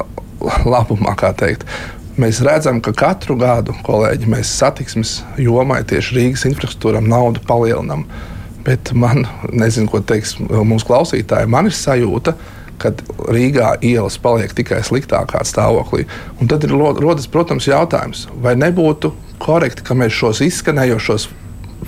[0.66, 1.66] labumā, kā teikt.
[2.16, 8.06] Mēs redzam, ka katru gadu, kolēģi, mēs satiksmes jomai tieši Rīgas infrastruktūram naudu palielinām.
[8.66, 12.46] Bet man, nezinu, ko teiks mūsu klausītāji, man ir sajūta, ka
[12.82, 16.06] kad Rīgā ielas paliek tikai sliktākā stāvoklī.
[16.40, 19.12] Un tad ir rodas, protams, jautājums, vai nebūtu
[19.42, 21.28] korekti, ka mēs šos izskanējošos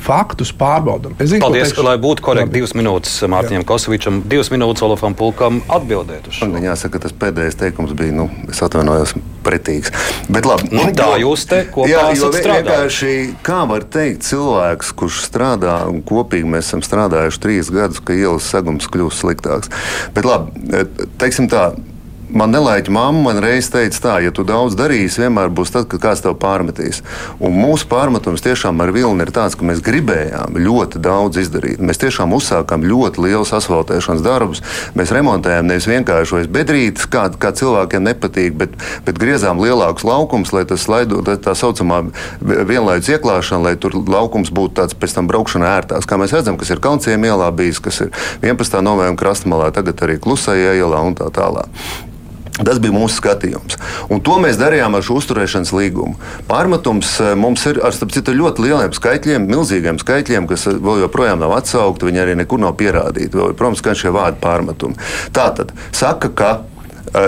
[0.02, 1.16] faktus pārbaudām.
[1.20, 6.30] Zinu, Paldies, teikšu, lai būtu korekti divas minūtes Mārtiņam Kosovičam, divas minūtes Olafam Pulkam atbildēt
[6.30, 6.48] uz šo.
[6.52, 9.92] Man jāsaka, tas pēdējais teikums bija, nu, es atvainojos, pretīgs.
[10.32, 10.70] Bet labi.
[10.74, 13.12] Nu, tā jūs te kopā jā, esat strādājuši.
[13.46, 18.48] Kā var teikt cilvēks, kurš strādā un kopīgi mēs esam strādājuši trīs gadus, ka ielas
[18.50, 19.72] segums kļūst sliktāks.
[20.16, 20.84] Bet labi,
[21.20, 21.70] teiksim tā,
[22.32, 26.00] man nelaiķa mamma man reiz teica, tā, ja tu daudz darīsi, vienmēr būs tad, kad
[26.06, 27.02] kāds tev pārmetīs.
[27.44, 31.82] Un mūsu pārmetums tiešām ar vilni ir tāds, ka mēs gribējām ļoti daudz izdarīt.
[31.84, 34.64] Mēs tiešām uzsākām ļoti lielus asfaltēšanas darbus.
[34.98, 40.64] Mēs remontējām nevis vienkārši bedrītes, kā, kā cilvēkiem nepatīk, bet, bet griezām lielākus laukumus, lai
[40.68, 42.04] tas laido, tā saucamā
[42.40, 46.08] vienlaicīga ieklāšana, lai tur laukums būtu tāds pēc tam braukšanā ērtāks.
[46.08, 48.12] Kā mēs redzam, kas ir Kaunciem ielā bijis, kas ir
[48.42, 48.80] 11.
[48.84, 51.68] novembra krastmalā, tagad arī Klusajā ielā un tā tālāk.
[52.58, 53.76] Tas bija mūsu skatījums.
[54.12, 56.16] Un to mēs darījām ar šo uzturēšanas līgumu.
[56.48, 61.54] Pārmetums eh, mums ir ar citu, ļoti lieliem skaitļiem, milzīgiem skaitļiem, kas vēl joprojām nav
[61.60, 62.08] atsaukti.
[62.08, 63.36] Viņi arī nekur nav pierādīti.
[63.58, 64.98] Protams, ka šie vārdi pārmetumi.
[65.36, 66.77] Tātad saka, ka Eh,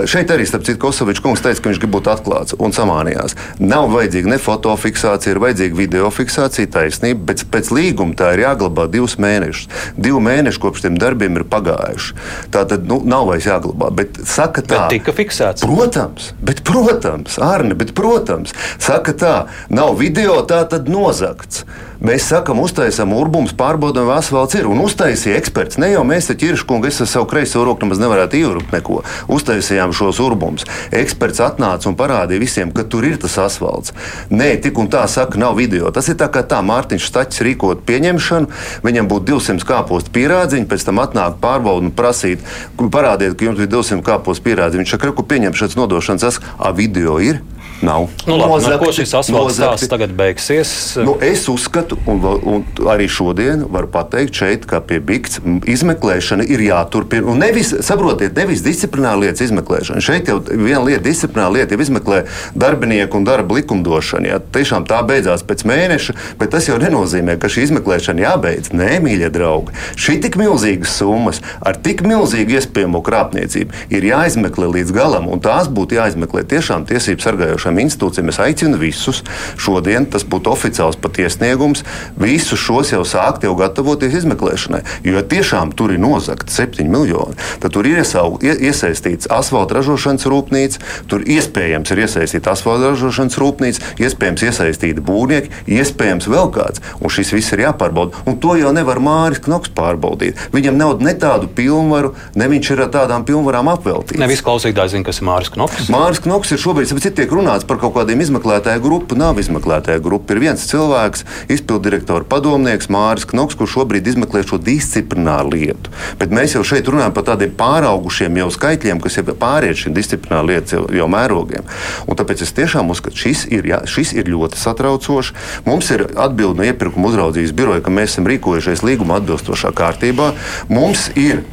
[0.09, 3.35] šeit arī, starp citu, Kosovičs kungs teica, ka viņš grib būt atklāts un samānījās.
[3.61, 8.87] Nav vajadzīga ne fotofiksācija, ir vajadzīga video fiksācija, taisnība, bet pēc līguma tā ir jāglabā
[8.91, 9.69] divus mēnešus.
[9.97, 12.17] Divu mēnešu kopš tiem darbiem ir pagājuši.
[12.53, 13.91] Tā tad nu, nav vairs jāglabā.
[14.01, 15.65] Bet saka tā, bet tika fiksēts.
[15.65, 19.37] Protams, bet, protams, Arne, bet, protams, saka tā,
[19.73, 21.65] nav video, tā tad nozagts.
[22.01, 24.65] Mēs sakām, uztaisām urbumus, pārbaudām, vai asfalts ir.
[24.65, 25.77] Un uztaisīja eksperts.
[25.77, 29.03] Ne jau mēs, Čirškungs, es ar savu kreiso roku nemaz nevarētu ievilkt neko.
[29.29, 30.65] Uztaisījām šos urbumus.
[30.97, 33.93] Eksperts atnāca un parādīja visiem, ka tur ir tas asfalts.
[34.33, 35.93] Nē, tik un tā saka, nav video.
[35.93, 38.49] Tas ir tā kā tā Mārtiņš Stačs rīkot pieņemšanu.
[38.81, 42.41] Viņam būtu 200 kāpostu pierādziņi, pēc tam atnāk pārbaudu un prasīt,
[42.81, 44.87] parādiet, ka jums ir 200 kāpostu pierādziņi.
[44.87, 47.45] Viņš saka, ka pieņemšanas nodošanas, a video ir.
[47.81, 48.07] Nav.
[48.27, 50.71] Nu, labi, nozakti, no ko šis asfalts stāsts tagad beigsies?
[51.01, 56.61] Nu, es uzskatu, un, un arī šodien varu pateikt šeit, ka pie Bikts izmeklēšana ir
[56.61, 57.25] jāturpina.
[57.31, 60.03] Un nevis, saprotiet, nevis disciplināra lietas izmeklēšana.
[60.05, 62.21] Šeit jau viena lieta, disciplināra lieta jau izmeklē
[62.53, 64.29] darbinieku un darba likumdošanu.
[64.29, 68.75] Ja tiešām tā beidzās pēc mēneša, bet tas jau nenozīmē, ka šī izmeklēšana jābeidz.
[68.77, 74.93] Nē, mīļie draugi, šī tik milzīgas summas ar tik milzīgu iespējamo krāpniecību ir jāizmeklē līdz
[74.95, 78.29] galam, un tās būtu jāizmeklē tiešām tiesību sargājošām šīm institūcijām.
[78.31, 79.23] Es aicinu visus
[79.59, 81.83] šodien, tas būtu oficiāls pat iesniegums,
[82.19, 84.83] visus šos jau sākt jau gatavoties izmeklēšanai.
[85.07, 87.37] Jo tiešām tur ir nozagti 7 miljoni.
[87.61, 93.95] Tad tur ir iesaug, iesaistīts asfalta ražošanas rūpnīca, tur iespējams ir iesaistīta asfalta ražošanas rūpnīca,
[94.01, 96.83] iespējams iesaistīti būvnieki, iespējams vēl kāds.
[96.99, 98.25] Un šis viss ir jāpārbauda.
[98.27, 100.39] Un to jau nevar Māris Knoks pārbaudīt.
[100.53, 104.19] Viņam nav ne tādu pilnvaru, ne viņš ir ar tādām pilnvarām apveltīts.
[104.21, 105.89] Ne visi klausītāji zina, kas ir Māris Knoks.
[105.93, 109.15] Māris Knoks ir šobrīd, bet tiek runāts runāts par kaut kādiem izmeklētāju grupu.
[109.15, 110.33] Nav izmeklētāju grupa.
[110.33, 115.91] Ir viens cilvēks, izpilddirektora padomnieks Māris Knoks, kurš šobrīd izmeklē šo disciplināru lietu.
[116.19, 120.51] Bet mēs jau šeit runājam par tādiem pāraugušiem jau skaitļiem, kas jau pāriet šīm disciplināru
[120.51, 121.63] lietu jau, jau mērogiem.
[122.07, 125.37] Un tāpēc es tiešām uzskatu, ka šis ir, jā, šis ir ļoti satraucoši.
[125.65, 130.33] Mums ir atbilde no iepirkuma uzraudzības biroja, ka mēs esam rīkojušies līguma atbilstošā kārtībā.
[130.71, 131.43] Mums ir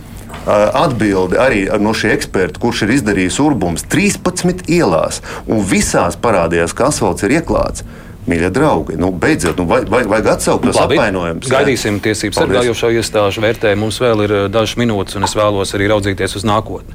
[0.49, 6.88] atbildi arī no šī eksperta, kurš ir izdarījis urbums 13 ielās, un visās parādījās, ka
[6.92, 7.84] asfalts ir ieklāts.
[8.28, 11.49] Mīļie draugi, nu, beidziet, nu, vajag, vajag atsaukt tos apvainojumus.
[11.49, 13.86] Gaidīsim tiesību sargājošo iestāžu vērtējumu.
[13.86, 16.92] Mums vēl ir dažas minūtes, un es vēlos arī raudzīties uz nākotni.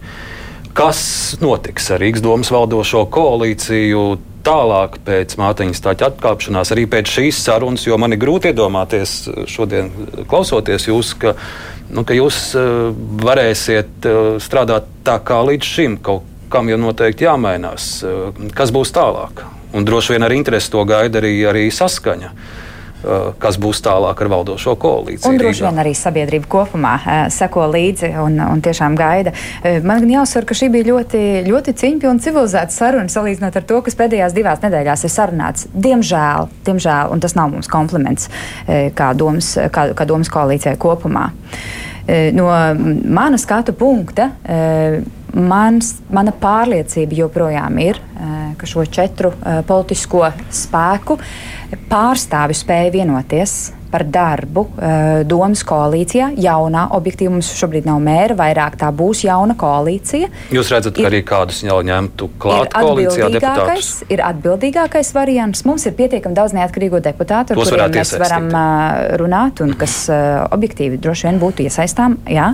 [0.77, 1.01] Kas
[1.41, 4.03] notiks ar Rīgas domas valdošo koalīciju?
[4.43, 9.15] Tālāk pēc mātiņas tāķa atkāpšanās, arī pēc šīs sarunas, jo man ir grūti iedomāties
[9.49, 9.91] šodien,
[10.29, 11.35] klausoties jūs, ka
[11.93, 12.91] nu, ka jūs uh,
[13.23, 15.97] varēsiet uh, strādāt tā kā līdz šim.
[16.03, 17.89] Kaut kam jau noteikti jāmainās.
[18.05, 19.45] Uh, kas būs tālāk?
[19.73, 22.33] Un droši vien ar interesi to gaida arī, arī saskaņa.
[23.41, 25.29] Kas būs tālāk ar valdošo koalīciju?
[25.29, 26.93] Un droši vien arī sabiedrība kopumā
[27.33, 29.33] seko līdzi un, un tiešām gaida.
[29.83, 33.81] Man gan jāsaka, ka šī bija ļoti, ļoti cīņa un civilizēta saruna salīdzinot ar to,
[33.85, 35.69] kas pēdējās divās nedēļās ir sarunāts.
[35.73, 38.29] Diemžēl, diemžēl un tas nav mums kompliments
[38.67, 41.29] kā domas, kā, kā domas koalīcijai kopumā.
[42.07, 42.49] Eh, no
[43.05, 44.99] mana skatu punkta eh,
[45.33, 49.31] mans, mana pārliecība joprojām ir, eh, ka šo četru
[49.67, 51.15] politisko spēku
[51.89, 56.32] pārstāvi spēja vienoties par darbu uh, domas koalīcijā.
[56.41, 60.30] Jaunā, objektīvi mums šobrīd nav mēra, vairāk tā būs jauna koalīcija.
[60.55, 63.91] Jūs redzat, ir, arī kādus jau ņemtu klāt koalīcijā deputātus?
[64.13, 65.61] Ir atbildīgākais variants.
[65.69, 69.99] Mums ir pietiekami daudz neatkarīgo deputātu, ar Tos kuriem mēs varam uh, runāt un kas
[70.09, 72.17] uh, objektīvi droši vien būtu iesaistām.
[72.30, 72.49] Jā.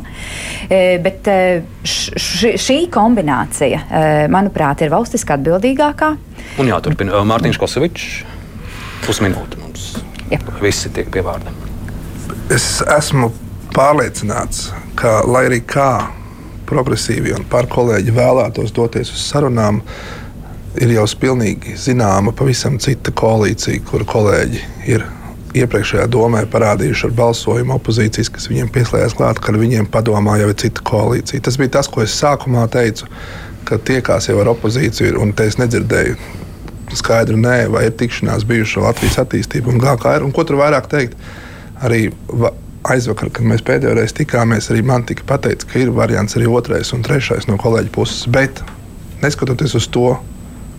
[0.70, 3.80] Bet š, šī kombinācija,
[4.32, 6.12] manuprāt, ir valstiski atbildīgākā.
[6.62, 8.39] Un jāturpina Mārtiņš Kosovičs
[9.06, 9.92] pusminūte mums.
[10.30, 10.40] Jā.
[10.62, 11.54] Visi tiek pie vārda.
[12.54, 13.32] Es esmu
[13.76, 14.70] pārliecināts,
[15.00, 16.10] ka lai arī kā
[16.70, 19.82] progresīvi un pārkolēģi vēlētos doties uz sarunām,
[20.78, 24.62] ir jau pilnīgi zināma pavisam cita koalīcija, kuru kolēģi
[24.94, 25.06] ir
[25.58, 30.52] iepriekšējā domē parādījuši ar balsojumu opozīcijas, kas viņiem pieslēdzas klāt, ka ar viņiem padomā jau
[30.52, 31.42] ir cita koalīcija.
[31.48, 33.10] Tas bija tas, ko es sākumā teicu
[33.70, 36.18] ka tiekās jau ar opozīciju, un te es nedzirdēju
[36.98, 40.26] skaidru nē, vai ir tikšanās bijušas Latvijas attīstība un GKR.
[40.26, 41.18] Un ko tur vairāk teikt?
[41.86, 42.08] Arī
[42.90, 46.94] aizvakar, kad mēs pēdējo reizi tikāmies, arī man tika pateikts, ka ir variants arī otrais
[46.96, 48.26] un trešais no kolēģa puses.
[48.32, 48.64] Bet
[49.24, 50.14] neskatoties uz to,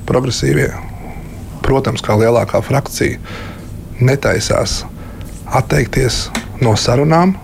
[0.08, 0.70] progresīvie,
[1.64, 3.20] protams, kā lielākā frakcija,
[4.00, 4.80] netaisās
[5.46, 6.28] atteikties
[6.64, 7.36] no sarunām.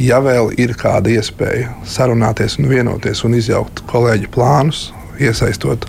[0.00, 4.88] Ja vēl ir kāda iespēja sarunāties un vienoties un izjaukt kolēģi plānus,
[5.22, 5.86] iesaistot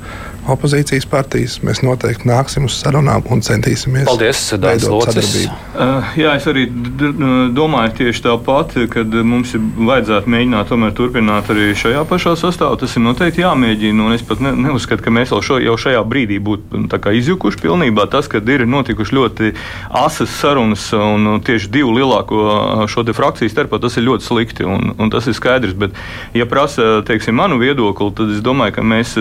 [0.51, 5.55] opozīcijas partijas, mēs noteikti nāksim uz sarunām un centīsimies Paldies, veidot sadarbību.
[5.75, 6.65] Uh, jā, es arī
[7.55, 12.77] domāju tieši tāpat, ka mums vajadzētu mēģināt tomēr turpināt arī šajā pašā sastāvā.
[12.79, 16.39] Tas ir noteikti jāmēģina, un es pat ne, neuzskatu, ka mēs šo, jau šajā brīdī
[16.43, 16.85] būtu
[17.19, 18.07] izjukuši pilnībā.
[18.11, 19.51] Tas, ka ir notikuši ļoti
[20.05, 25.13] asas sarunas un tieši divu lielāko šo frakciju starpā, tas ir ļoti slikti, un, un
[25.13, 25.75] tas ir skaidrs.
[25.77, 25.97] Bet,
[26.37, 29.15] ja prasa, teiksim, manu viedokli, tad es domāju, ka mēs,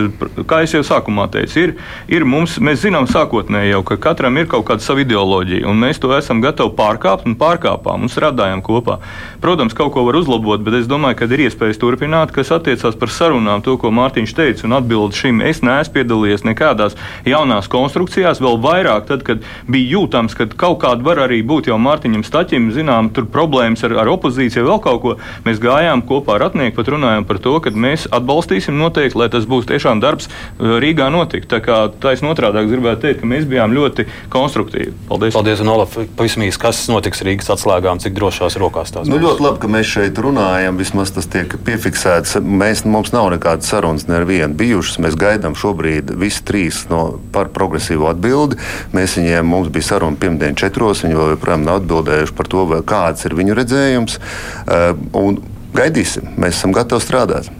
[0.50, 1.74] kā jau sākumā sākumā teicu, ir,
[2.08, 6.00] ir mums, mēs zinām sākotnēji jau, ka katram ir kaut kāda sava ideoloģija, un mēs
[6.00, 8.98] to esam gatavi pārkāpt un pārkāpām un strādājam kopā.
[9.40, 13.10] Protams, kaut ko var uzlabot, bet es domāju, ka ir iespējas turpināt, kas attiecās par
[13.10, 16.96] sarunām, to, ko Mārtiņš teica, un atbild šim es neesmu piedalījies nekādās
[17.28, 21.78] jaunās konstrukcijās, vēl vairāk tad, kad bija jūtams, ka kaut kāda var arī būt jau
[21.78, 25.14] Mārtiņam Staķim, zinām, tur problēmas ar, ar opozīciju, vēl kaut ko.
[25.44, 29.46] Mēs gājām kopā ar Ratnieku, pat runājām par to, ka mēs atbalstīsim noteikti, lai tas
[29.48, 31.48] būs tiešām darbs uh, Rīgā Rīgā notika.
[31.48, 34.92] Tā kā taisnība otrādi gribētu teikt, ka mēs bijām ļoti konstruktīvi.
[35.08, 35.34] Paldies!
[35.34, 39.44] Paldies, un Olaf, pavisam īsi, kas notiks Rīgas atslēgām, cik drošās rokās tās nu, ļoti
[39.44, 42.38] labi, ka mēs šeit runājam, vismaz tas tiek piefiksēts.
[42.40, 45.00] Mēs, mums nav nekādas sarunas ne ar vienu bijušas.
[45.04, 48.60] Mēs gaidām šobrīd visi trīs no, par progresīvu atbildi.
[48.96, 53.28] Mēs viņiem, mums bija saruna pirmdien četros, viņi vēl joprojām nav atbildējuši par to, kāds
[53.28, 54.20] ir viņu redzējums.
[54.64, 55.36] Uh,
[55.74, 57.52] gaidīsim, mēs esam gatavi strādāt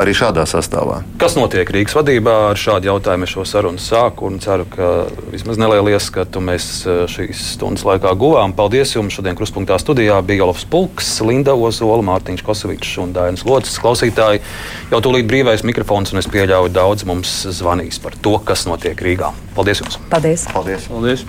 [0.00, 1.00] arī šādā sastāvā.
[1.20, 3.26] Kas notiek Rīgas vadībā ar šādu jautājumu?
[3.26, 4.90] Es šo sarunu sāku un ceru, ka
[5.32, 8.54] vismaz nelielu ieskatu mēs e, šīs stundas laikā guvām.
[8.56, 9.16] Paldies jums!
[9.16, 13.80] Šodien Kruspunkta studijā bija Olofs Pulks, Linda Ozola, Mārtiņš Kosovičs un Dainis Locis.
[13.80, 14.44] Klausītāji,
[14.92, 19.32] jau tūlīt brīvais mikrofons, un es pieļauju, daudz mums zvanīs par to, kas notiek Rīgā.
[19.56, 20.00] Paldies jums!
[20.12, 20.48] Paldies!
[20.52, 20.88] Paldies.
[20.92, 21.26] Paldies.